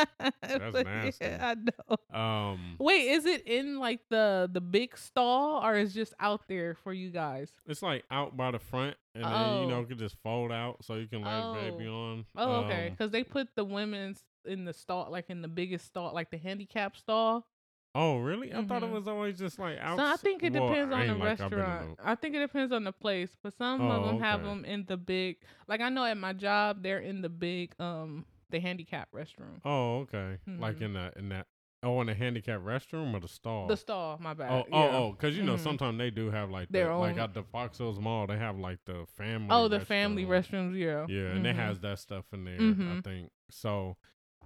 [0.43, 1.25] That's nasty.
[1.25, 2.18] Yeah, I know.
[2.18, 6.75] Um, Wait, is it in like the the big stall or is just out there
[6.83, 7.53] for you guys?
[7.66, 9.31] it's like out by the front, and then
[9.62, 9.81] you know Oh.
[9.83, 11.95] it could just fold out so you can lay the baby Oh.
[11.95, 12.27] on.
[12.37, 12.87] Oh, okay.
[12.89, 16.31] Um, Because they put the women's in the stall, like in the biggest stall, like
[16.31, 17.47] the handicap stall.
[17.95, 18.53] Oh really?
[18.53, 18.93] I thought it Mhm.
[18.93, 19.99] was always just like out.
[19.99, 21.99] So I think it well, depends on the like restaurant.
[22.03, 24.84] I think it depends on the place, but some of Oh, them have them in
[24.86, 25.36] the big.
[25.68, 29.61] Like I know at my job, they're in the big, um, the handicap restroom.
[29.64, 30.38] Oh, okay.
[30.59, 30.82] Like Mhm.
[30.82, 31.47] in that in that.
[31.84, 33.66] Oh, in the handicap restroom or the stall?
[33.66, 34.53] The stall, my bad.
[34.53, 34.76] Oh, yeah.
[34.76, 35.64] oh, oh, because you know Mhm.
[35.64, 38.57] sometimes they do have like Their the, like at the Fox Hills Mall they have
[38.57, 39.49] like the family.
[39.51, 41.07] Oh, the family restrooms, yeah.
[41.09, 41.59] Yeah, and it Mhm.
[41.59, 43.03] has that stuff in there, I Mhm.
[43.05, 43.32] think.
[43.51, 43.97] So,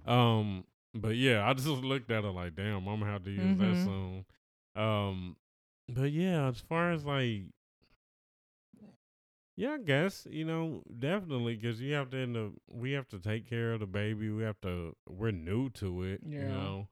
[0.07, 0.65] um,
[1.01, 3.75] but yeah, I just looked at it like, damn, I'm gonna have to use that
[3.75, 3.83] Mhm.
[3.83, 4.25] soon.
[4.75, 5.37] Um,
[5.89, 7.43] but yeah, as far as like,
[9.55, 13.19] yeah, I guess you know definitely because you have to end up, we have to
[13.19, 14.29] take care of the baby.
[14.29, 16.41] We have to, we're new to it, Yeah.
[16.41, 16.87] you know.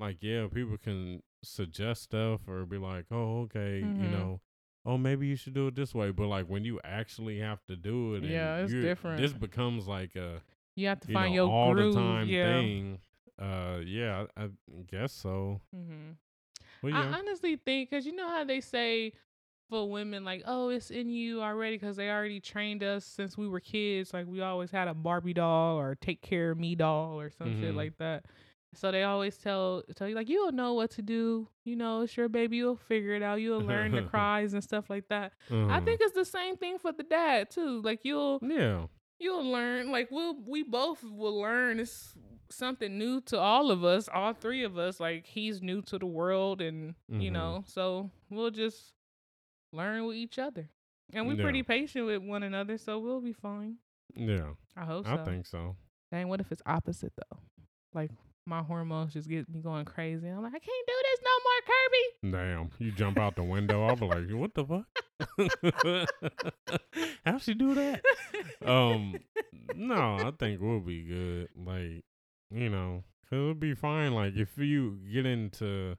[0.00, 4.10] Like, yeah, people can suggest stuff or be like, oh, okay, you Mhm.
[4.10, 4.40] know.
[4.84, 7.76] Oh, maybe you should do it this way, but like when you actually have to
[7.76, 9.18] do it, and Yeah, it's different.
[9.22, 10.42] This becomes like a
[10.76, 11.94] You have to you find know, your all groove.
[11.94, 12.44] the time yeah.
[12.60, 12.98] thing.
[13.40, 14.48] Uh, yeah, I, I
[14.90, 15.60] guess so.
[15.74, 16.12] Mm-hmm.
[16.86, 19.12] I yeah, honestly think because you know how they say
[19.70, 23.48] for women like, oh, it's in you already because they already trained us since we
[23.48, 24.12] were kids.
[24.12, 27.60] Like we always had a Barbie doll or take care of me doll or some
[27.60, 27.76] shit Mhm.
[27.76, 28.26] like that.
[28.74, 31.48] So they always tell tell you like you'll know what to do.
[31.64, 32.56] You know, it's your baby.
[32.56, 33.40] You'll figure it out.
[33.40, 35.32] You'll learn the cries and stuff like that.
[35.50, 35.80] I uh-huh.
[35.84, 37.80] think it's the same thing for the dad too.
[37.82, 38.86] Like you'll yeah,
[39.18, 42.14] you'll learn like we'll we both will learn it's
[42.54, 46.06] something new to all of us all three of us like he's new to the
[46.06, 47.32] world and you Mhm.
[47.32, 48.92] know so we'll just
[49.72, 50.68] learn with each other
[51.12, 51.42] and we're Yeah.
[51.42, 53.76] pretty patient with one another so we'll be fine
[54.14, 55.76] yeah, i hope so I think so.
[56.12, 57.38] dang what if it's opposite though
[57.92, 58.10] like
[58.46, 61.60] my hormones just get me going crazy i'm like i can't do this no more
[61.66, 63.84] kirby Damn, you jump out the window.
[63.86, 64.86] I'll be like, what the fuck?
[67.26, 68.02] How she do that?
[68.64, 69.16] Um,
[69.76, 71.48] no, I think we'll be good.
[71.54, 72.02] Like,
[72.50, 74.14] you know, cause it'll be fine.
[74.14, 75.96] Like, if you get into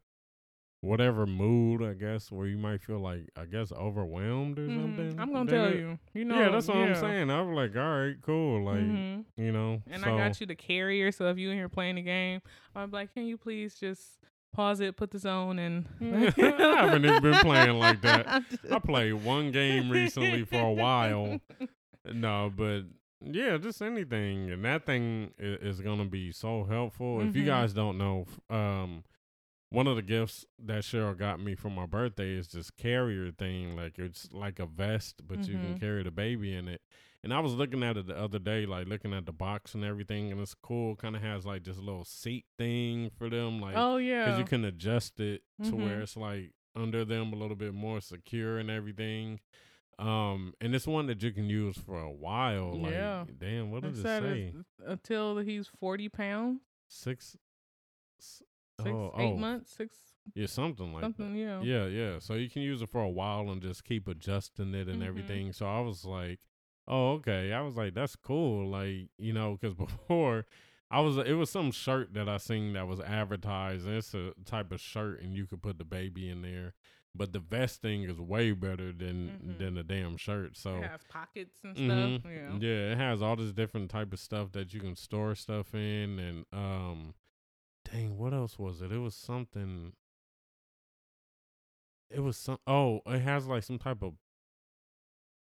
[0.81, 4.81] whatever mood, I guess, where you might feel like, I guess, overwhelmed or Mhm.
[4.81, 5.19] something.
[5.19, 7.31] i'm gonna tell it- you you know yeah, that's what I'm saying.
[7.31, 8.63] I'm like, all right, cool.
[8.63, 9.25] Like, Mhm.
[9.35, 11.95] you know, And so, I got you the carrier, so if you in here playing
[11.95, 12.41] the game,
[12.75, 14.19] I'm like, can you please just
[14.53, 18.27] pause it, put this on, and I haven't even been playing like that.
[18.71, 21.39] I played one game recently for a while.
[22.13, 22.81] No, but
[23.25, 27.21] yeah, just anything, and that thing is, is gonna be so helpful.
[27.21, 27.47] If you Mhm.
[27.47, 29.03] guys don't know, um,
[29.69, 33.75] one of the gifts that Cheryl got me for my birthday is this carrier thing.
[33.75, 35.79] Like it's like a vest, but you can Mhm.
[35.79, 36.81] carry the baby in it.
[37.23, 39.83] And I was looking at it the other day, like looking at the box and
[39.83, 40.95] everything, and it's cool.
[40.95, 44.45] Kind of has like this little seat thing for them, like Oh yeah, because you
[44.45, 46.03] can adjust it to where Mhm.
[46.03, 49.39] it's like under them a little bit more secure and everything.
[49.97, 52.77] Um, and it's one that you can use for a while.
[52.77, 53.25] Like, Yeah.
[53.37, 54.53] damn, what does it say?
[54.85, 57.37] until he's forty pounds, Six,
[58.19, 58.43] six,
[58.79, 59.95] oh, eight oh, months, six
[60.33, 61.15] yeah, something like that.
[61.17, 61.35] something.
[61.35, 61.61] Yeah.
[61.61, 62.19] Yeah, yeah.
[62.19, 65.07] So you can use it for a while and just keep adjusting it and Mhm.
[65.07, 65.53] everything.
[65.53, 66.39] So I was like,
[66.87, 67.53] oh, okay.
[67.53, 68.67] I was like, that's cool.
[68.69, 69.75] Like, you know, because
[70.09, 70.45] before
[70.91, 73.85] I was, it was some shirt that I seen that was advertised.
[73.87, 76.73] And it's a type of shirt, and you could put the baby in there.
[77.17, 79.57] But the vest thing is way better than Mhm.
[79.57, 80.57] than the damn shirt.
[80.57, 82.19] So It has pockets and Mhm.
[82.19, 82.31] stuff.
[82.31, 82.57] Yeah.
[82.59, 86.19] yeah, it has all this different type of stuff that you can store stuff in,
[86.19, 87.13] and um,
[87.85, 88.91] dang, what else was it?
[88.91, 89.93] It was something.
[92.09, 92.57] It was some.
[92.67, 94.13] Oh, it has like some type of.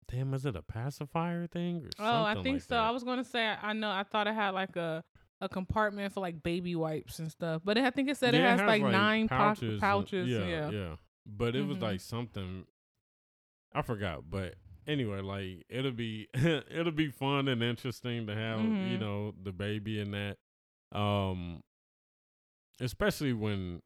[0.09, 1.85] Damn, is it a pacifier thing?
[1.85, 2.75] Or Oh, I think like so.
[2.75, 2.81] that?
[2.83, 5.05] I was gonna say I, I know I thought it had like a
[5.41, 8.39] a compartment for like baby wipes and stuff, but it, I think it said it
[8.39, 9.71] Yeah, has, like, nine pouches.
[9.75, 10.29] and- pouches.
[10.29, 10.71] yeah, yeah.
[10.71, 10.97] yeah.
[11.37, 11.83] But it was Mhm.
[11.83, 12.67] like something.
[13.73, 14.57] I forgot, but
[14.87, 19.01] anyway, like it'll be it'll be fun and interesting to have you Mhm.
[19.01, 20.39] know the baby in that,
[20.93, 21.63] um,
[22.81, 23.81] especially when,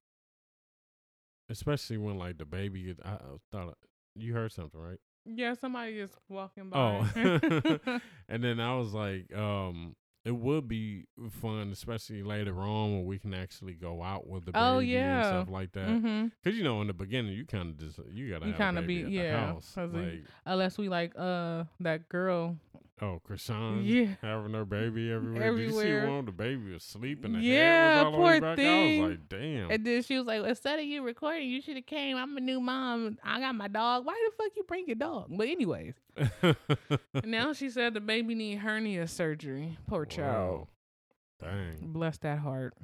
[1.48, 2.90] especially when like the baby.
[2.90, 3.18] is- I, I
[3.50, 3.76] thought
[4.14, 5.00] you heard something, right?
[5.26, 6.78] Yeah, somebody is walking by.
[6.78, 7.10] Oh,
[8.28, 13.18] and then I was like, um, it would be fun, especially later on when we
[13.18, 15.22] can actually go out with the baby Oh, and yeah.
[15.22, 15.98] stuff like that.
[16.00, 18.66] hmm Cause you know, in the beginning, you kind of just you gotta You kinda
[18.82, 19.72] kinda be yeah, the house.
[19.74, 22.56] 'cause Like, Unless we like uh that girl.
[23.02, 24.14] Oh, Krishan Yeah.
[24.22, 25.50] having her baby everywhere.
[25.54, 26.10] Did you see Everywhere.
[26.10, 26.24] one?
[26.26, 29.00] The baby was the Yeah, head was all the way poor thing.
[29.00, 29.70] I was like, damn.
[29.70, 32.16] And then she was like, "Instead of you recording, you should have came.
[32.16, 33.18] I'm a new mom.
[33.24, 34.04] I got my dog.
[34.06, 35.94] Why the fuck you bring your dog?" But anyways,
[37.24, 39.76] now she said the baby need hernia surgery.
[39.86, 40.60] Poor child.
[40.60, 41.48] Wow.
[41.50, 41.92] Dang.
[41.92, 42.74] Bless that heart.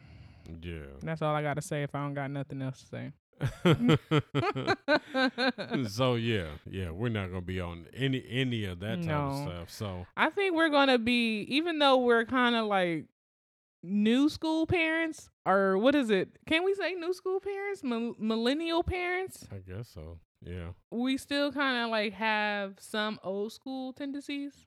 [0.63, 0.81] Yeah.
[1.03, 1.83] That's all I gotta say.
[1.83, 3.13] If I don't got nothing else to say.
[5.89, 9.71] so yeah, yeah, we're not gonna be on any any of that type of stuff.
[9.71, 13.07] So I think we're gonna be, even though we're kind of like
[13.83, 16.39] new school parents, or what is it?
[16.47, 19.47] Can we say new school parents, Mil- millennial parents?
[19.51, 20.19] I guess so.
[20.45, 20.71] Yeah.
[20.91, 24.67] We still kind of like have some old school tendencies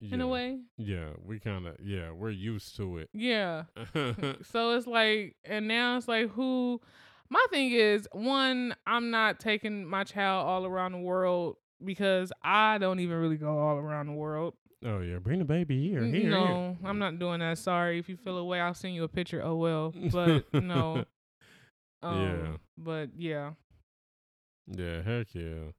[0.00, 0.14] yeah.
[0.14, 0.58] in a way.
[0.76, 3.10] Yeah, we kind of yeah, we're used to it.
[3.12, 3.64] Yeah.
[4.42, 6.80] so it's like, and now it's like, who?
[7.30, 12.78] My thing is, one, I'm not taking my child all around the world because I
[12.78, 14.54] don't even really go all around the world.
[14.84, 16.02] oh yeah, bring the baby here.
[16.04, 16.22] Here.
[16.22, 16.30] here.
[16.30, 17.58] no, I'm not doing that.
[17.58, 17.98] Sorry.
[17.98, 19.42] If you feel away, I'll send you a picture.
[19.42, 19.94] Oh well.
[20.12, 21.04] But no.
[22.02, 22.56] Um, Yeah.
[22.76, 23.50] But yeah.
[24.66, 25.72] Yeah, heck yeah.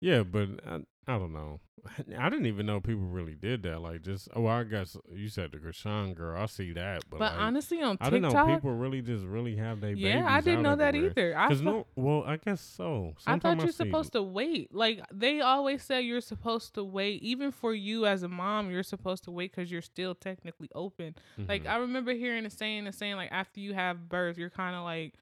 [0.00, 1.60] Yeah, but I, I don't know.
[2.18, 3.80] I didn't even know people really did that.
[3.82, 6.40] Like, just oh, I guess you said the Krishan girl.
[6.40, 9.22] I see that, but, But like, honestly, on TikTok, I didn't know people really just
[9.26, 11.36] really have their yeah, I didn't know that either.
[11.36, 13.12] I thought, no, well, I guess so.
[13.26, 14.74] I thought you're see- supposed to wait.
[14.74, 17.22] Like they always say, you're supposed to wait.
[17.22, 21.14] Even for you as a mom, you're supposed to wait because you're still technically open.
[21.36, 21.70] Like Mhm.
[21.70, 24.84] I remember hearing a saying, a saying like after you have birth, you're kind of
[24.84, 25.14] like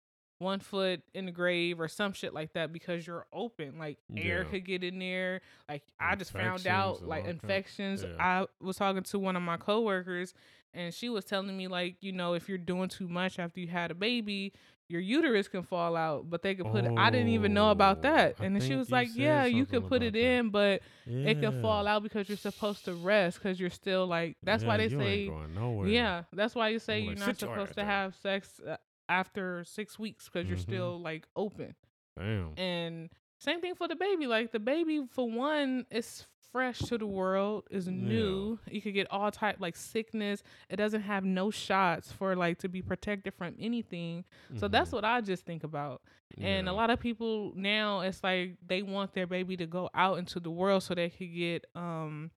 [0.42, 3.78] one foot in the grave or some shit like that because you're open.
[3.78, 5.40] Like air could get in there.
[5.68, 8.02] Like I just found out like infections.
[8.02, 8.16] yeah.
[8.42, 10.34] I was talking to one of my coworkers
[10.74, 13.68] and she was telling me like you know if you're doing too much after you
[13.68, 14.52] had a baby.
[14.88, 16.92] Your uterus can fall out, but they could put it.
[16.98, 18.34] I didn't even know about Oh, that.
[18.40, 20.18] And then she was like, "Yeah, you could put it that.
[20.20, 24.36] in, but it can fall out because you're supposed to rest because you're still like
[24.42, 25.88] that's why Yeah, they you say ain't going nowhere.
[25.88, 28.76] yeah, that's why you say I'm you're like, not supposed to have sex uh,
[29.12, 30.68] after six weeks because you're Mhm.
[30.70, 31.74] still like open.
[32.18, 32.52] Damn.
[32.58, 34.26] And same thing for the baby.
[34.26, 38.58] Like the baby, for one, is fresh to the world, is new.
[38.70, 40.42] You could get all type like sickness.
[40.68, 44.24] It doesn't have no shots for like to be protected from anything.
[44.56, 44.94] So that's Mhm.
[44.94, 46.02] what I just think about.
[46.38, 50.18] And a lot of people now, it's like they want their baby to go out
[50.18, 52.30] into the world so they could get um,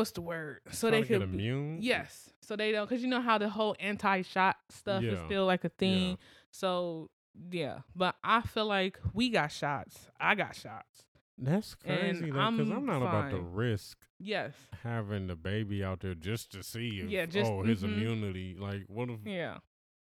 [0.00, 0.60] what's the word?
[0.72, 1.78] So they could be- immune.
[1.82, 2.30] Yes.
[2.40, 5.68] So they don't, because you know how the whole anti-shot stuff is still like a
[5.68, 6.18] thing.
[6.50, 7.10] So
[7.50, 10.08] yeah, but I feel like we got shots.
[10.18, 11.04] I got shots.
[11.38, 14.52] That's crazy though, because I'm I'm not about to risk Yes.
[14.82, 17.94] having the baby out there just to see if Yeah, just- oh his mhm.
[17.94, 18.56] immunity.
[18.58, 19.58] Like, what if Yeah.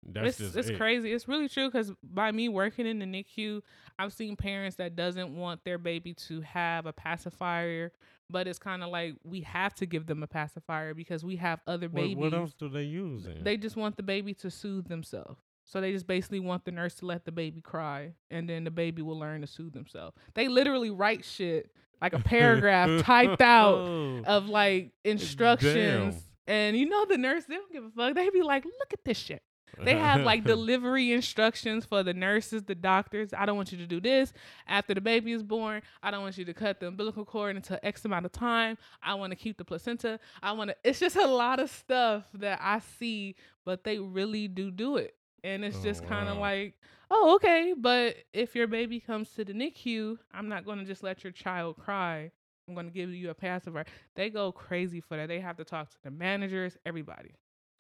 [0.03, 0.76] that's it's just it's it?
[0.76, 1.12] crazy.
[1.12, 3.62] It's really true because by me working in the NICU,
[3.99, 7.93] I've seen parents that doesn't want their baby to have a pacifier,
[8.31, 11.61] but it's kind of like we have to give them a pacifier because we have
[11.66, 12.16] other What, babies.
[12.16, 13.25] what else do they use?
[13.25, 13.43] Then?
[13.43, 15.41] They just want the baby to soothe themselves.
[15.64, 18.70] So they just basically want the nurse to let the baby cry, and then the
[18.70, 20.14] baby will learn to soothe themselves.
[20.35, 21.70] They literally write shit
[22.03, 24.22] like a paragraph typed out oh.
[24.27, 28.14] of like instructions, and you know the nurse they don't give a fuck.
[28.14, 29.43] They be like, "Look at this shit."
[29.83, 33.33] They have like delivery instructions for the nurses, the doctors.
[33.37, 34.33] I don't want you to do this
[34.66, 35.83] after the baby is born.
[36.03, 38.79] I don't want you to cut the umbilical cord until X amount of time.
[39.03, 40.18] I want to keep the placenta.
[40.43, 40.77] I want to.
[40.85, 45.14] It's just a lot of stuff that I see, but they really do do it,
[45.43, 46.43] and it's Oh, just kind of wow.
[46.43, 46.75] like,
[47.11, 47.75] oh, okay.
[47.77, 51.33] But if your baby comes to the NICU, I'm not going to just let your
[51.33, 52.31] child cry.
[52.68, 53.85] I'm going to give you a pacifier.
[54.16, 55.29] They go crazy for that.
[55.29, 57.33] They have to talk to the managers, everybody.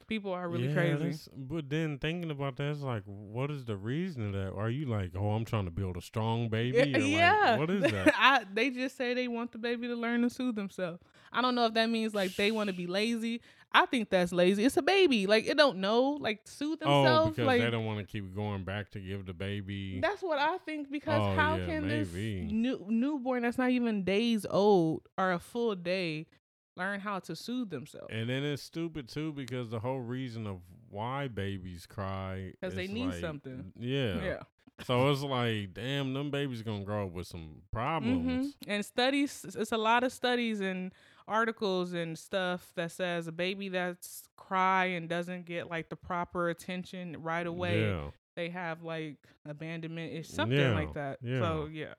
[0.06, 1.18] People are really Yeah, crazy.
[1.36, 4.52] But then thinking about that, it's like, what is the reason of that?
[4.58, 6.90] Are you like, oh, I'm trying to build a strong baby?
[6.98, 8.12] Yeah, like, what is that?
[8.18, 11.00] I, they just say they want the baby to learn to soothe themselves.
[11.32, 13.40] I don't know if that means like they want to be lazy.
[13.76, 14.64] I think that's lazy.
[14.64, 15.26] It's a baby.
[15.26, 16.16] Like it don't know.
[16.20, 17.26] Like soothe themselves.
[17.26, 19.98] oh, because like they don't want to keep going back to give the baby.
[20.00, 20.92] that's what I think.
[20.92, 22.04] Because Oh, how yeah, can maybe.
[22.44, 26.26] this new newborn that's not even days old or a full day
[26.76, 28.08] learn how to soothe themselves?
[28.10, 30.60] And then it's stupid too because the whole reason of
[30.90, 33.72] why babies cry because they need like- something.
[33.78, 34.22] Yeah.
[34.22, 34.38] yeah.
[34.84, 38.48] So it's like, damn, them babies gonna grow up with some problems.
[38.56, 38.70] Mm-hmm.
[38.70, 40.92] And studies, it's a lot of studies and
[41.28, 46.48] articles and stuff that says a baby that's cry and doesn't get like the proper
[46.48, 48.10] attention right away, Yeah.
[48.34, 49.16] they have like
[49.48, 51.18] abandonment is something Yeah, like that.
[51.22, 51.94] So yeah,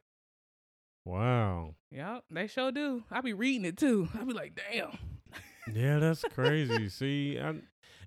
[1.05, 1.75] Wow.
[1.91, 3.03] yeah, they sure do.
[3.11, 4.09] I be reading it too.
[4.19, 4.97] I be like, damn.
[5.73, 6.89] Yeah, that's crazy.
[6.89, 7.55] See, I,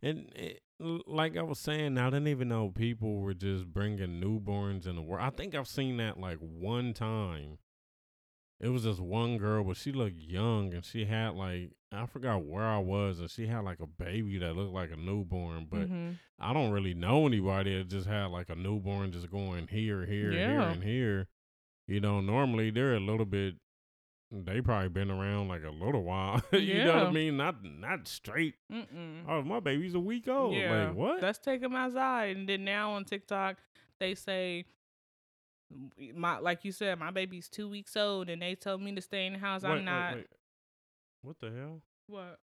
[0.00, 4.86] and it, like I was saying, I didn't even know people were just bringing newborns
[4.86, 5.24] in the world.
[5.24, 7.58] I think I've seen that like one time.
[8.60, 12.44] It was this one girl, but she looked young, and she had like I forgot
[12.44, 15.66] where I was, and she had like a baby that looked like a newborn.
[15.68, 16.18] But Mhm.
[16.38, 20.30] I don't really know anybody that just had like a newborn just going here, here,
[20.30, 21.26] here, and here.
[21.88, 23.54] You know, normally they're a little bit.
[24.30, 26.42] They probably been around like a little while.
[26.52, 27.38] you know what I mean?
[27.38, 28.54] Not not straight.
[28.70, 29.24] Mm-mm.
[29.26, 30.54] Oh, my baby's a week old.
[30.54, 31.22] Yeah, Like what?
[31.22, 32.36] Let's take them outside.
[32.36, 33.56] And then now on TikTok,
[33.98, 34.66] they say,
[36.14, 39.24] my like you said, my baby's two weeks old, and they told me to stay
[39.24, 39.62] in the house.
[39.62, 40.14] Wait, I'm wait, not.
[40.16, 40.26] wait.
[41.22, 41.80] What the hell?
[42.06, 42.38] What?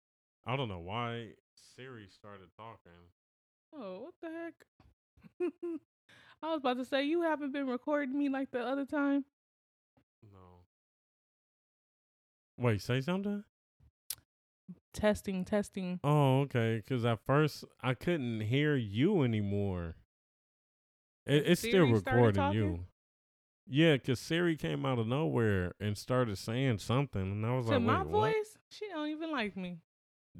[0.46, 1.28] I don't know why
[1.76, 2.92] Siri started talking.
[3.74, 5.50] Oh, what the heck?
[6.42, 9.24] I was about to say you haven't been recording me like the other time.
[10.22, 10.64] No.
[12.58, 13.44] Wait, say something.
[14.92, 16.00] Testing, testing.
[16.02, 16.76] Oh, okay.
[16.76, 19.96] Because at first I couldn't hear you anymore.
[21.26, 22.80] It, it's still Siri recording you.
[23.68, 27.72] Yeah, because Siri came out of nowhere and started saying something, and I was To
[27.72, 29.78] like, my "Wait, what?" voice, she don't even like me.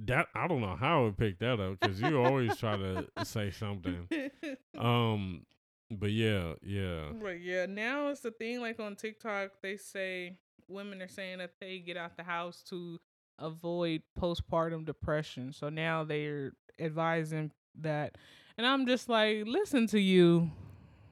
[0.07, 3.51] That I don't know how it picked that up because you always try to say
[3.51, 4.09] something.
[4.79, 5.45] Um,
[5.91, 7.07] but yeah, yeah.
[7.21, 8.61] But yeah, now it's the thing.
[8.61, 10.39] Like on TikTok, they say
[10.69, 12.99] women are saying that they get out the house to
[13.39, 15.53] avoid postpartum depression.
[15.53, 18.17] So now they're advising that,
[18.57, 20.51] and I'm just like, listen to you.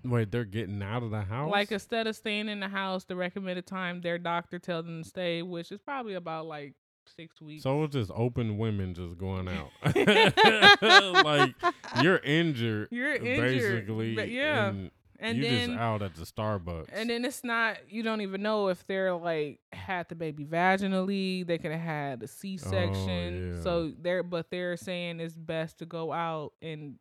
[0.04, 1.50] Wait, they're getting out of the house.
[1.50, 5.08] Like instead of staying in the house, the recommended time their doctor tells them to
[5.08, 6.74] stay, which is probably about like
[7.16, 7.62] six weeks.
[7.62, 9.70] so it's just open women just going out.
[11.24, 11.54] like
[12.02, 12.88] you're injured.
[12.90, 14.34] You're injured, basically.
[14.34, 14.68] yeah.
[14.68, 14.90] and,
[15.20, 16.88] and you then just out at the Starbucks.
[16.92, 21.46] And then it's not you don't even know if they're like had the baby vaginally,
[21.46, 23.52] they could have had a C section.
[23.52, 23.62] Oh, yeah.
[23.62, 26.96] So they're but they're saying it's best to go out and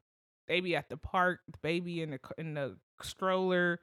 [0.47, 3.79] baby at the park, the baby in the in the stroller.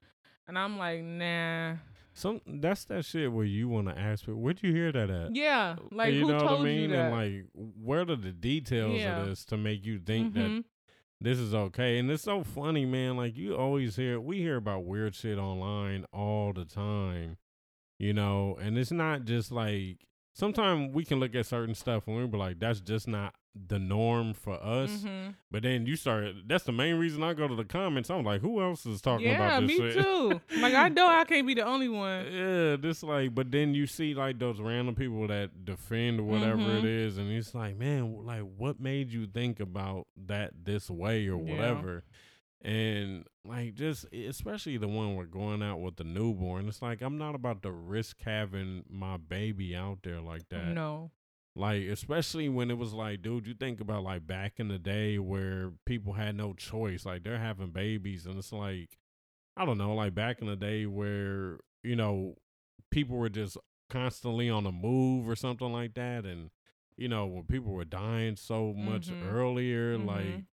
[0.47, 1.75] And I'm like, nah.
[2.17, 5.35] Some that's that shit where you want to ask, but where'd you hear that at?
[5.35, 5.77] Yeah.
[5.91, 6.93] Like you who know told what I mean?
[6.93, 7.47] And like,
[7.83, 9.23] where are the details Yeah.
[9.23, 10.65] of this to make you think that Mhm.
[11.21, 11.99] this is okay.
[11.99, 13.17] And it's so funny, man.
[13.17, 17.37] Like you always hear we hear about weird shit online all the time.
[17.99, 19.99] You know, and it's not just like
[20.35, 23.35] sometimes we can look at certain stuff and we be like, that's just not
[23.69, 24.91] the norm for us.
[25.05, 25.37] Mhm.
[25.49, 28.11] But then you start that's the main reason I go to the comments.
[28.11, 30.03] I'm like, who else is talking Yeah, about this Yeah, me shit?
[30.05, 30.41] too.
[30.61, 32.27] like I know I can't be the only one.
[32.33, 36.79] Yeah, this like, but then you see like those random people that defend whatever Mhm.
[36.81, 41.29] it is, and it's like, man, like what made you think about that this way
[41.29, 41.55] or Yeah.
[41.55, 42.03] whatever?
[42.65, 47.19] And like, just especially the one we're going out with the newborn, it's like I'm
[47.19, 50.69] not about to risk having my baby out there like that.
[50.69, 51.11] No.
[51.57, 55.19] Like, especially when it was like, dude, you think about like back in the day
[55.19, 58.99] where people had no choice, like they're having babies, and it's like,
[59.57, 62.35] I don't know, like back in the day where, you know,
[62.91, 63.57] people were just
[63.91, 66.25] constantly on the move or something like that.
[66.25, 66.51] And,
[66.97, 69.23] you know, when people were dying so much Mhm.
[69.23, 70.47] earlier, like, Mhm.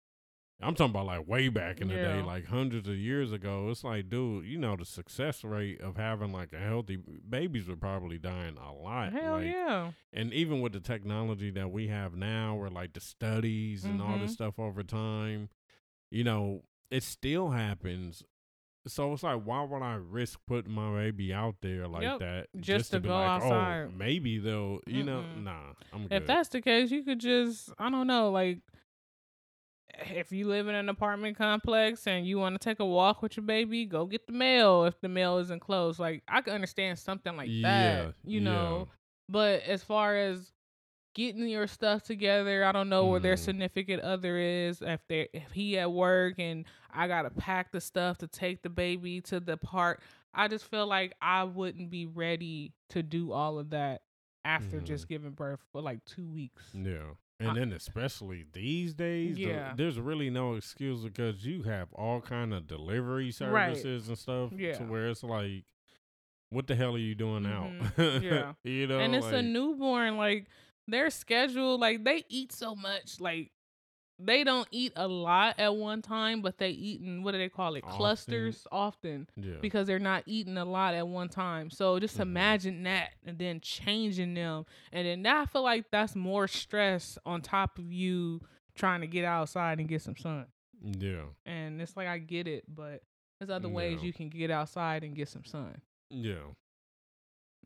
[0.62, 3.70] I'm talking about like way back in the day, like hundreds of years ago.
[3.70, 6.98] It's like, dude, you know, the success rate of having like a healthy
[7.30, 9.14] babies were probably dying a lot.
[9.14, 9.92] Hell like, yeah.
[10.12, 14.18] and even with the technology that we have now, where like the studies and all
[14.18, 14.34] this Mhm.
[14.34, 15.48] stuff over time,
[16.12, 18.24] you know, it still happens.
[18.88, 22.48] So it's like, why would I risk putting my baby out there like Yep, that
[22.60, 23.88] just to be go like, outside.
[23.88, 25.44] oh, maybe they'll, you know, Mm-mm.
[25.44, 26.22] nah, I'm good.
[26.22, 28.60] If that's the case, you could just I don't know, like
[30.12, 33.36] if you live in an apartment complex and you want to take a walk with
[33.38, 36.00] your baby, go get the mail if the mail isn't closed.
[36.00, 38.46] Like I can understand something like Yeah, that, you yeah.
[38.46, 38.88] know.
[39.28, 40.52] But as far as
[41.16, 43.40] getting your stuff together, I don't know where their Mhm.
[43.40, 44.82] significant other is.
[44.82, 48.70] If they if he at work and I gotta pack the stuff to take the
[48.70, 50.02] baby to the park,
[50.34, 54.02] I just feel like I wouldn't be ready to do all of that
[54.46, 54.86] after Mhm.
[54.86, 56.74] just giving birth for like two weeks.
[56.74, 57.14] Yeah.
[57.40, 59.74] And I- then especially these days, the- Yeah.
[59.76, 63.78] there's really no excuse because you have all kind of delivery Right.
[63.78, 64.74] services and stuff Yeah.
[64.78, 65.64] to where it's like,
[66.50, 67.70] what the hell are you doing out?
[67.72, 68.22] Mhm.
[68.24, 68.54] Yeah.
[68.64, 70.48] you know, and it's a newborn like
[70.88, 73.52] their schedule like they eat so much like
[74.22, 77.48] they don't eat a lot at one time but they eat in what do they
[77.50, 77.98] call it Often.
[77.98, 79.54] clusters often yeah.
[79.62, 82.22] because they're not eating a lot at one time so just Mhm.
[82.24, 87.42] imagine that and then changing them and then i feel like that's more stress on
[87.42, 88.42] top of you
[88.76, 90.46] trying to get outside and get some sun
[90.82, 91.24] yeah.
[91.46, 93.02] and it's like i get it but
[93.40, 96.36] there's other ways you can get outside and get some sun Yeah.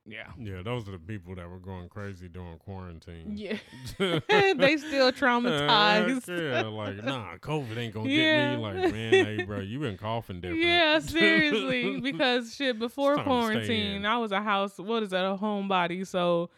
[0.05, 0.61] Yeah Yeah.
[0.63, 3.33] Those are the people that were going crazy during quarantine.
[3.37, 3.57] yeah
[3.97, 6.27] they still traumatized.
[6.27, 8.51] yeah, like nah, COVID ain't gonna Yeah.
[8.51, 8.63] get me.
[8.63, 10.61] Like man, hey, bro, you been coughing different.
[10.63, 11.99] Yeah, seriously.
[12.01, 14.05] Because shit, before time to stay quarantine.
[14.05, 14.77] I was a house.
[14.77, 15.25] What is that?
[15.25, 16.05] A homebody.
[16.05, 16.49] So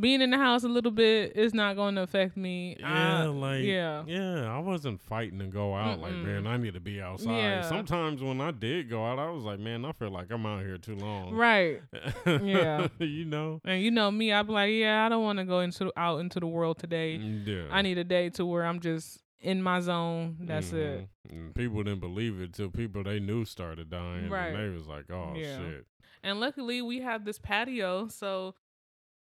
[0.00, 2.76] being in the house a little bit is not going to affect me.
[2.80, 6.00] Yeah, I- like yeah, yeah, I wasn't fighting to go out.
[6.00, 6.24] Like, Mm-mm.
[6.24, 7.36] man, I need to be outside.
[7.36, 7.62] Yeah.
[7.68, 10.62] Sometimes when I did go out, I was like, man, I feel like I'm out
[10.62, 11.32] here too long.
[11.34, 11.80] right.
[12.26, 12.88] Yeah.
[12.98, 13.60] you know.
[13.64, 16.40] And you know me, I'm like, yeah, I don't want to go into out into
[16.40, 17.14] the world today.
[17.16, 17.64] Yeah.
[17.70, 20.38] I need a day to where I'm just in my zone.
[20.40, 21.00] That's it.
[21.28, 21.30] Mhm.
[21.30, 24.28] And people didn't believe it till people they knew started dying.
[24.30, 24.48] Right.
[24.54, 25.58] And they was like, oh Yeah.
[25.58, 25.86] shit.
[26.22, 28.54] And luckily, we have this patio, so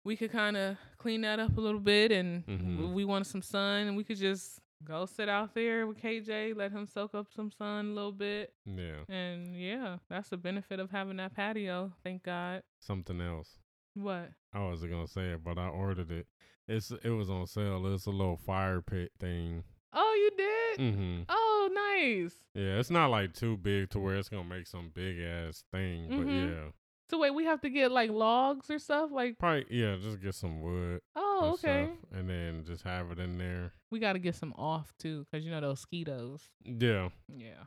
[0.04, 2.12] we could kind of clean that up a little bit.
[2.12, 2.94] And Mhm.
[2.94, 6.72] we wanted some sun, and we could just go sit out there with KJ, let
[6.72, 8.54] him soak up some sun a little bit.
[8.66, 9.04] Yeah.
[9.08, 11.94] And yeah, that's the benefit of having that patio.
[12.04, 12.64] Thank God.
[12.80, 13.60] Something else.
[13.94, 14.32] What?
[14.54, 16.28] I wasn't gonna say it, but I ordered it.
[16.68, 17.86] It's it was on sale.
[17.94, 19.64] It's a little fire pit thing.
[19.94, 20.80] Oh, you did?
[20.96, 21.24] Mm-hmm.
[21.28, 22.34] Oh, nice.
[22.56, 26.08] Yeah, it's not like too big to where it's gonna make some big ass thing,
[26.10, 26.50] but Mhm.
[26.50, 26.72] yeah,
[27.12, 29.10] So wait, we have to get like logs or stuff.
[29.12, 31.02] Like, probably yeah, just get some wood.
[31.18, 31.90] oh, and okay.
[31.92, 33.74] stuff, and then just have it in there.
[33.92, 36.50] We got to get some off too, cause you know those mosquitoes.
[36.64, 37.66] Yeah, Yeah.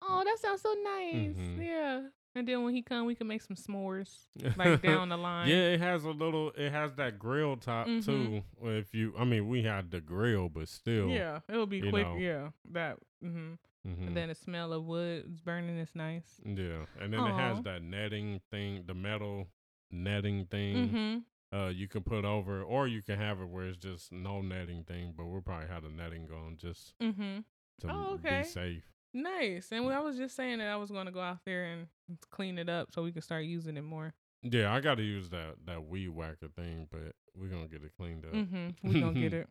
[0.00, 1.36] Oh, that sounds so nice.
[1.36, 1.62] Mhm.
[1.62, 2.00] Yeah.
[2.34, 4.08] And then when he come, we can make some s'mores
[4.56, 5.48] like down the line.
[5.48, 6.52] Yeah, it has a little.
[6.56, 8.02] It has that grill top Mhm.
[8.02, 8.42] too.
[8.62, 11.08] If you, I mean, we had the grill, but still.
[11.10, 12.06] Yeah, it'll be quick.
[12.06, 12.16] know.
[12.16, 12.96] Yeah, that.
[13.20, 13.54] hmm
[13.86, 14.08] mhm.
[14.08, 16.40] And then the smell of wood is burning is nice.
[16.44, 19.48] yeah, and then it has that netting thing, the metal
[19.90, 20.76] netting thing.
[20.88, 21.18] Mm-hmm.
[21.58, 24.84] Uh, you can put over, or you can have it where it's just no netting
[24.84, 25.14] thing.
[25.16, 27.38] But we'll probably have the netting going just Mm-hmm.
[27.80, 28.42] to Oh, okay.
[28.42, 28.84] be safe.
[29.12, 29.72] Nice.
[29.72, 31.88] And I was just saying that I was going to go out there and
[32.30, 34.14] clean it up so we can start using it more.
[34.44, 37.92] Yeah, I got to use that that weed whacker thing, but we're gonna get it
[37.98, 38.32] cleaned up.
[38.32, 38.88] Mm-hmm.
[38.88, 39.48] We gonna get it.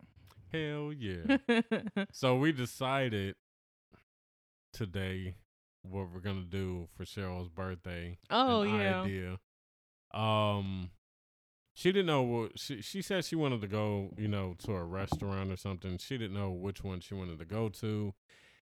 [0.53, 1.37] Hell yeah.
[2.13, 3.35] So we decided
[4.79, 5.35] today
[5.81, 8.17] what we're gonna do for Cheryl's birthday.
[8.29, 9.01] oh yeah.
[9.01, 9.37] Idea.
[10.13, 10.91] Um,
[11.73, 13.25] she didn't know what she she said.
[13.25, 15.97] She wanted to go, you know, to a restaurant or something.
[15.97, 18.13] She didn't know which one she wanted to go to,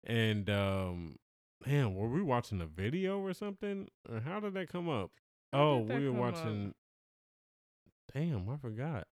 [0.03, 1.19] and um,
[1.65, 3.87] man, were we watching a video or something?
[4.11, 5.11] Or how did that come up?
[5.53, 6.33] How oh, we were come up?
[6.33, 6.73] watching.
[8.11, 9.07] Damn, I forgot.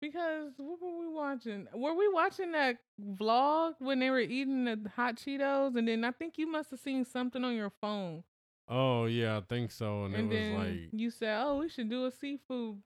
[0.00, 1.68] Because what were we watching?
[1.74, 5.76] Were we watching that vlog when they were eating the hot Cheetos?
[5.76, 8.24] And then I think you must have seen something on your phone.
[8.68, 10.04] Oh yeah, I think so.
[10.04, 12.82] And, And, it then was like, you said, "Oh, we should do a seafood."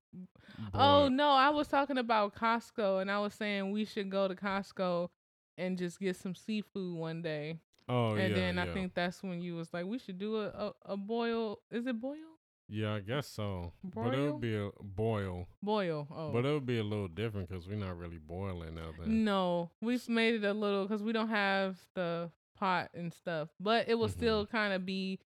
[0.73, 4.11] Oh, boy, Oh no, I was talking about Costco, and I was saying we should
[4.11, 5.11] go to Costco
[5.59, 7.59] and just get some seafood one day.
[7.89, 8.23] oh yeah.
[8.23, 8.73] and yeah, then I yeah.
[8.73, 12.01] think that's when you was like, "We should do a a, a boil." Is it
[12.01, 12.34] boil?
[12.69, 13.73] Yeah, I guess so.
[13.83, 14.33] But it Broil?
[14.33, 15.47] would be a boil.
[15.63, 16.07] Boil.
[16.11, 16.33] Oh.
[16.33, 19.25] But it would be a little different because we're not really boiling nothing.
[19.25, 23.89] No, we've made it a little because we don't have the pot and stuff, but
[23.89, 24.19] it will Mm-hmm.
[24.19, 25.19] still kind of be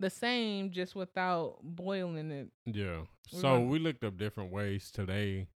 [0.00, 2.48] the same, just without boiling it.
[2.64, 3.02] Yeah.
[3.32, 5.48] We're so gonna- we looked up different ways today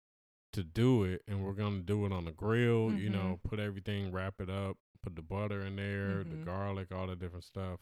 [0.54, 2.92] to do it, and we're gonna do it on the grill.
[2.94, 3.14] You Mhm.
[3.14, 6.46] know, put everything, wrap it up, put the butter in there, the Mhm.
[6.46, 7.80] garlic, all the different stuff.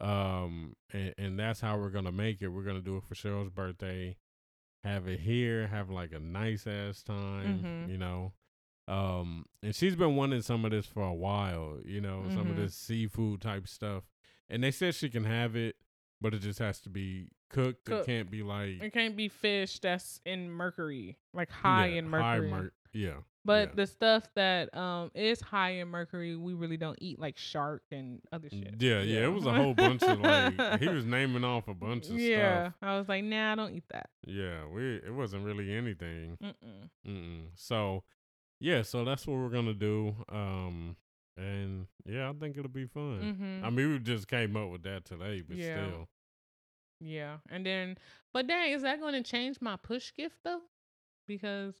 [0.00, 2.48] Um, and, and that's how we're gonna make it.
[2.48, 4.16] We're gonna do it for Cheryl's birthday.
[4.84, 5.66] Have it here.
[5.66, 7.60] Have like a nice ass time.
[7.88, 7.90] Mhm.
[7.90, 8.32] You know.
[8.86, 12.56] Um, and she's been wanting some of this for a while, you know, some of
[12.56, 12.56] Mhm.
[12.56, 14.04] this seafood type stuff.
[14.48, 15.76] And they said she can have it,
[16.22, 17.88] but it just has to be cooked.
[17.90, 22.10] It can't be like It can't be fish that's in mercury, like high yeah, in
[22.10, 22.50] high mercury.
[22.50, 23.16] mer- yeah.
[23.48, 23.74] But yeah.
[23.76, 28.20] the stuff that um is high in mercury, we really don't eat, like shark and
[28.30, 28.74] other shit.
[28.78, 32.04] Yeah, yeah, It was a whole bunch of like he was naming off a bunch
[32.04, 32.20] of stuff.
[32.20, 32.74] yeah, stuff.
[32.82, 34.10] I was like, nah, I don't eat that.
[34.26, 36.36] Yeah, we it wasn't really anything.
[36.42, 36.90] Mm-mm.
[37.06, 37.40] Mm-mm.
[37.54, 38.04] So,
[38.60, 40.14] yeah, so that's what we're gonna do.
[40.30, 40.96] Um,
[41.36, 43.20] and yeah, I think it'll be fun.
[43.22, 43.64] Mm-hmm.
[43.64, 45.86] I mean, we just came up with that today, but Yeah.
[45.86, 46.08] still,
[47.00, 47.96] Yeah, and then,
[48.34, 50.62] but dang, is that going to change my push gift though?
[51.28, 51.74] Because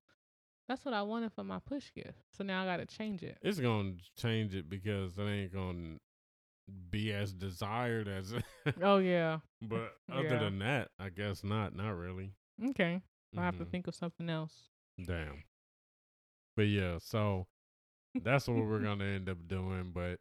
[0.68, 2.18] that's what I wanted for my push gift.
[2.36, 3.38] So now I got to change it.
[3.42, 5.96] it's gonna change it because it ain't gonna
[6.90, 8.34] be as desired as.
[8.82, 9.38] Oh yeah.
[9.62, 10.38] but other Yeah.
[10.38, 11.74] than that, I guess not.
[11.74, 12.34] Not really.
[12.62, 13.02] Okay.
[13.36, 13.70] I have to Mhm.
[13.70, 14.68] think of something else.
[15.02, 15.44] Damn.
[16.56, 17.46] But yeah, so
[18.22, 19.92] that's what we're gonna end up doing.
[19.92, 20.20] But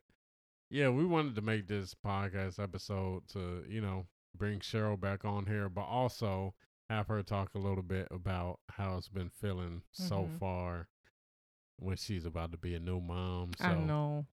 [0.70, 5.46] yeah, we wanted to make this podcast episode to, you know, bring Cheryl back on
[5.48, 6.54] here, but also
[6.90, 10.40] have her talk a little bit about how it's been feeling so Mhm.
[10.40, 10.88] far
[11.80, 13.52] when she's about to be a new mom.
[13.58, 14.26] So I know.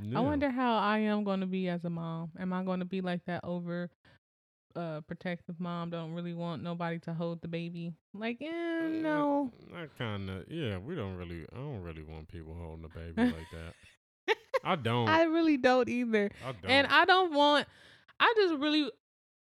[0.00, 0.18] yeah.
[0.18, 2.32] I wonder how I am going to be as a mom.
[2.38, 3.90] Am I going to be like that over
[4.76, 5.90] uh protective mom?
[5.90, 7.94] Don't really want nobody to hold the baby.
[8.14, 9.52] Like, eh, Uh, no.
[9.74, 13.50] I kinda yeah, we don't really I don't really want people holding the baby like
[13.52, 13.74] that.
[14.64, 15.08] I don't.
[15.08, 16.30] I really don't either.
[16.44, 16.70] I don't.
[16.70, 17.66] And I don't want
[18.18, 18.90] I just really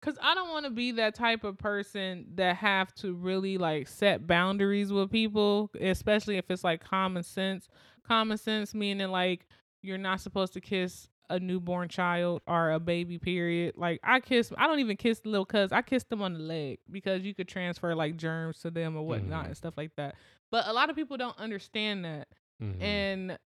[0.06, 3.88] cuz I don't want to be that type of person that have to really like
[3.88, 7.68] set boundaries with people, especially if it's like common sense.
[8.06, 9.46] Common sense meaning like
[9.82, 13.74] you're not supposed to kiss a newborn child or a baby period.
[13.76, 16.38] Like I kiss I don't even kiss the little cuz I kiss them on the
[16.38, 19.46] leg because you could transfer like germs to them or whatnot Mhm.
[19.48, 20.14] and stuff like that.
[20.52, 22.28] But a lot of people don't understand that
[22.62, 22.80] Mhm.
[22.80, 23.38] and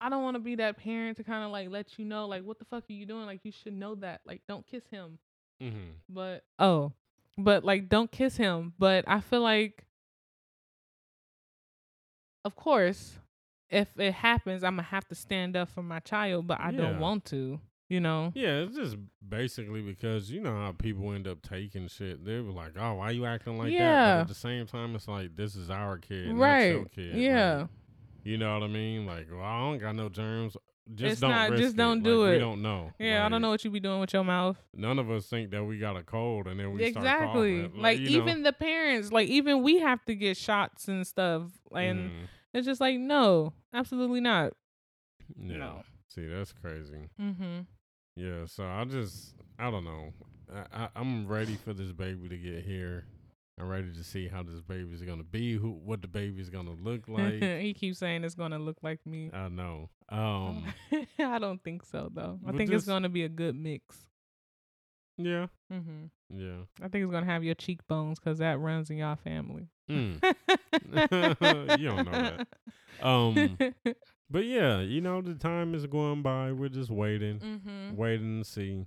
[0.00, 2.42] I don't want to be that parent to kind of like let you know, like,
[2.42, 3.24] what the fuck are you doing?
[3.24, 4.20] Like, you should know that.
[4.24, 5.18] Like, don't kiss him.
[5.62, 5.94] Mhm.
[6.08, 6.92] But, oh,
[7.38, 8.74] but like, don't kiss him.
[8.78, 9.84] But I feel like,
[12.44, 13.18] of course,
[13.70, 16.78] if it happens, I'm to have to stand up for my child, but I Yeah.
[16.78, 18.32] don't want to, you know?
[18.34, 18.96] Yeah, it's just
[19.26, 22.24] basically because you know how people end up taking shit.
[22.24, 24.20] They were like, "Oh, why you acting like that?" But Yeah.
[24.22, 26.90] at the same time, it's like this is our kid, not your right.
[26.92, 27.14] kid.
[27.16, 27.60] Yeah.
[27.62, 27.68] Like,
[28.24, 29.06] you know what I mean?
[29.06, 30.56] Like, well, I don't got no germs.
[30.94, 32.04] Just It's don't not- just don't it.
[32.04, 32.32] do Like, it.
[32.34, 32.90] We don't know.
[32.98, 33.24] yeah.
[33.24, 34.56] I don't know what you be doing with your mouth.
[34.74, 37.08] None of us think that we got a cold, and then we exactly.
[37.08, 37.32] start
[37.72, 37.80] coughing.
[37.82, 38.24] Like, you know?
[38.24, 41.44] even the parents, like, even we have to get shots and stuff.
[41.74, 42.28] And, Mhm.
[42.54, 44.52] It's just like no, absolutely not.
[45.38, 45.56] yeah.
[45.56, 45.82] No.
[46.08, 47.08] See, that's crazy.
[47.18, 47.60] Mm-hmm.
[48.16, 50.12] Yeah, so I just I don't know.
[50.54, 53.06] I, I I'm ready for this baby to get here.
[53.60, 57.02] I'm ready to see how this baby's gonna be, who what the baby's gonna look
[57.08, 57.34] like.
[57.42, 59.30] he keeps saying it's gonna look like me.
[59.32, 59.90] I know.
[60.08, 60.64] Um
[61.18, 62.38] I don't think so though.
[62.46, 63.96] I think it's gonna be a good mix.
[65.18, 65.46] yeah.
[65.72, 66.06] Mm-hmm.
[66.34, 66.64] Yeah.
[66.82, 69.68] I think it's gonna have your cheekbones because that runs in your family.
[69.90, 70.20] Mm.
[71.78, 72.46] You don't know that.
[73.02, 73.58] Um
[74.30, 76.52] but yeah, you know, the time is going by.
[76.52, 77.38] We're just waiting.
[77.38, 77.96] mm-hmm.
[77.96, 78.86] waiting to see.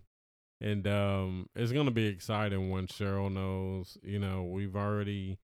[0.61, 5.37] And um it's gonna be exciting when Cheryl knows, you know, we've already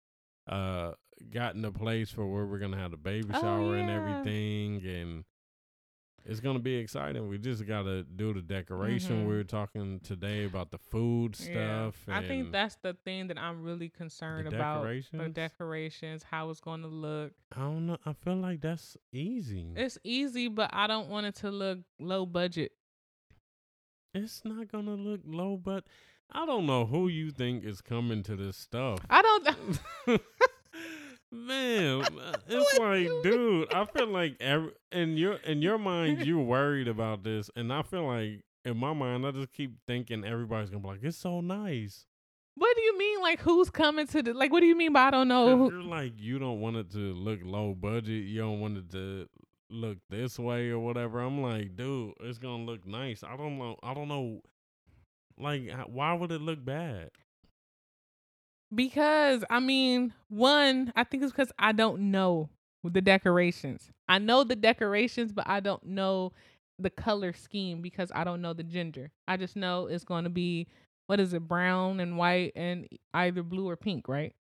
[0.47, 0.91] uh
[1.34, 5.24] gotten a place for where we're gonna have the baby Oh, shower and everything and
[6.26, 7.28] it's gonna be exciting.
[7.28, 9.24] We just gotta do the decoration.
[9.24, 9.28] Mhm.
[9.30, 11.89] We were talking today about the food Yeah.
[11.91, 12.05] stuff.
[12.07, 14.82] I think that's the thing that I'm really concerned the about.
[14.84, 15.22] decorations.
[15.24, 17.34] The decorations, how it's gonna look.
[17.55, 17.97] I don't know.
[18.05, 19.74] I feel like that's easy.
[19.76, 22.74] It's easy, but I don't want it to look low budget.
[24.14, 25.86] It's not gonna look low, but
[26.32, 28.99] I don't know who you think is coming to this stuff.
[29.10, 30.22] I don't.
[31.32, 36.39] Man, uh, it's like, dude, I feel like every in your in your mind you're
[36.43, 40.70] worried about this, and I feel like in my mind I just keep thinking everybody's
[40.70, 42.05] gonna be like, it's so nice.
[42.55, 43.22] What do you mean?
[43.22, 44.34] Like who's coming to the?
[44.34, 45.70] Like what do you mean by I don't know?
[45.70, 48.26] You're like you don't want it to look low budget.
[48.26, 49.30] You don't want it to
[49.70, 51.20] look this way or whatever.
[51.20, 53.24] I'm like, dude, it's gonna look nice.
[53.24, 53.78] I don't know.
[53.84, 54.42] I don't know.
[55.38, 57.12] Like, why would it look bad?
[58.74, 62.50] Because I mean, one, I think it's because I don't know
[62.84, 63.90] the decorations.
[64.08, 66.34] I know the decorations, but I don't know
[66.78, 69.12] the color scheme because I don't know the gender.
[69.28, 70.68] I just know it's going to be
[71.08, 74.34] what is it, brown and white and either blue or pink, right?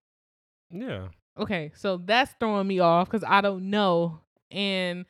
[0.69, 1.07] Yeah.
[1.37, 4.19] Okay, so that's throwing me off because I don't know,
[4.51, 5.05] and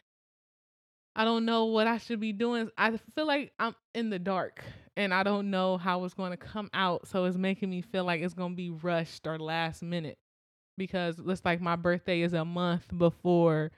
[1.20, 2.70] I don't know what I should be doing.
[2.78, 4.64] I feel like I'm in the dark,
[4.96, 7.10] and I don't know how it's going to come out.
[7.10, 10.18] So it's making me feel like it's going to be rushed or last minute
[10.78, 13.72] because it's like my birthday is a month before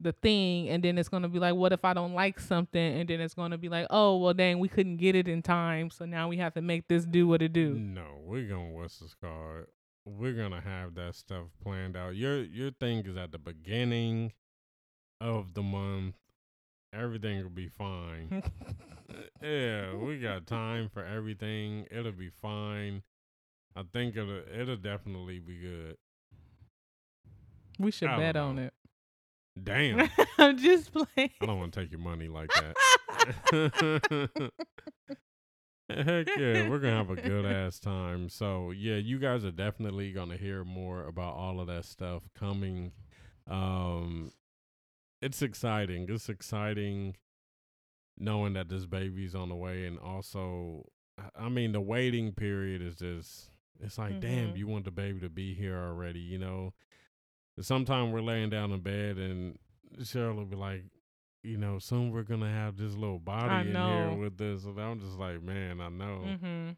[0.00, 3.00] the thing and then it's going to be like what if i don't like something
[3.00, 5.40] and then it's going to be like oh well dang we couldn't get it in
[5.40, 8.68] time so now we have to make this do what it do No, we're gonna
[8.72, 9.64] what's this called?
[10.04, 12.14] We're gonna have that stuff planned out.
[12.14, 14.32] Your your thing is at the beginning
[15.20, 16.16] of the month.
[17.06, 18.42] Everything will be fine.
[19.40, 21.86] yeah, we got time for everything.
[21.88, 23.04] It'll be fine.
[23.76, 25.96] I think it'll it'll definitely be good.
[27.78, 28.74] we should bet on it
[29.62, 32.74] Damn, i'm just playing I don't want to take your money like that.
[35.88, 38.28] Heck yeah, we're gonna have a good ass time.
[38.28, 42.90] So yeah, you guys are definitely gonna hear more about all of that stuff coming.
[43.48, 44.32] Um,
[45.26, 46.06] it's exciting.
[46.08, 47.16] It's exciting
[48.18, 50.86] knowing that this baby's on the way, and also,
[51.38, 53.50] I- mean, the waiting period is just.
[53.78, 54.56] It's like, damn, Mhm.
[54.56, 56.72] you want the baby to be here already, you know.
[57.60, 59.58] Sometimes we're laying down in bed, and
[59.98, 60.84] Cheryl will be like,
[61.42, 64.10] you know, soon we're gonna have this little body in know.
[64.10, 64.64] here with this.
[64.64, 66.70] And I'm just like, man, I know mm-hmm.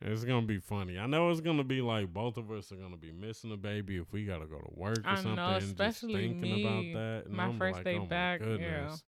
[0.00, 0.98] It's gonna be funny.
[0.98, 3.96] I know it's gonna be like both of us are gonna be missing a baby
[3.98, 5.34] if we gotta go to work or I something.
[5.36, 7.26] know, and just especially thinking me, about that.
[7.26, 8.46] And my I'm first like, day oh back, yeah.
[8.46, 9.04] goodness.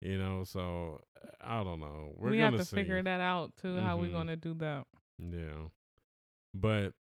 [0.00, 1.00] You know, so
[1.40, 2.12] I don't know.
[2.16, 2.76] We're we gonna have to see.
[2.76, 4.12] figure that out too how we Mhm.
[4.12, 4.84] going to do that
[5.18, 5.68] Yeah.
[6.54, 6.92] But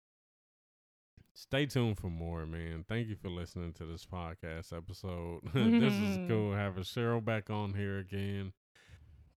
[1.34, 2.84] stay tuned for more, man.
[2.88, 5.40] Thank you for listening to this podcast episode.
[5.54, 8.52] this is cool having Cheryl back on here again.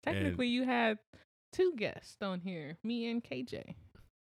[0.03, 0.99] technically you had
[1.53, 3.75] two guests on here me and kj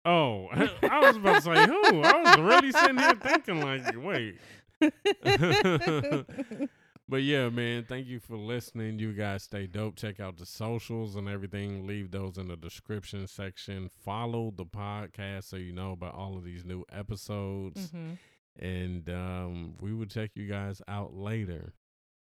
[0.06, 2.02] Oh, I was about to say who?
[2.02, 4.38] I was already sitting here thinking like, wait.
[7.10, 9.00] But yeah, man, thank you for listening.
[9.00, 9.96] You guys stay dope.
[9.96, 11.88] Check out the socials and everything.
[11.88, 13.90] Leave those in the description section.
[14.06, 17.90] Follow the podcast so you know about all of these new episodes.
[17.90, 18.12] hmm
[18.60, 21.74] And um, we will check you guys out later.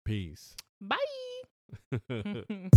[0.04, 0.56] Peace.
[0.82, 0.98] bye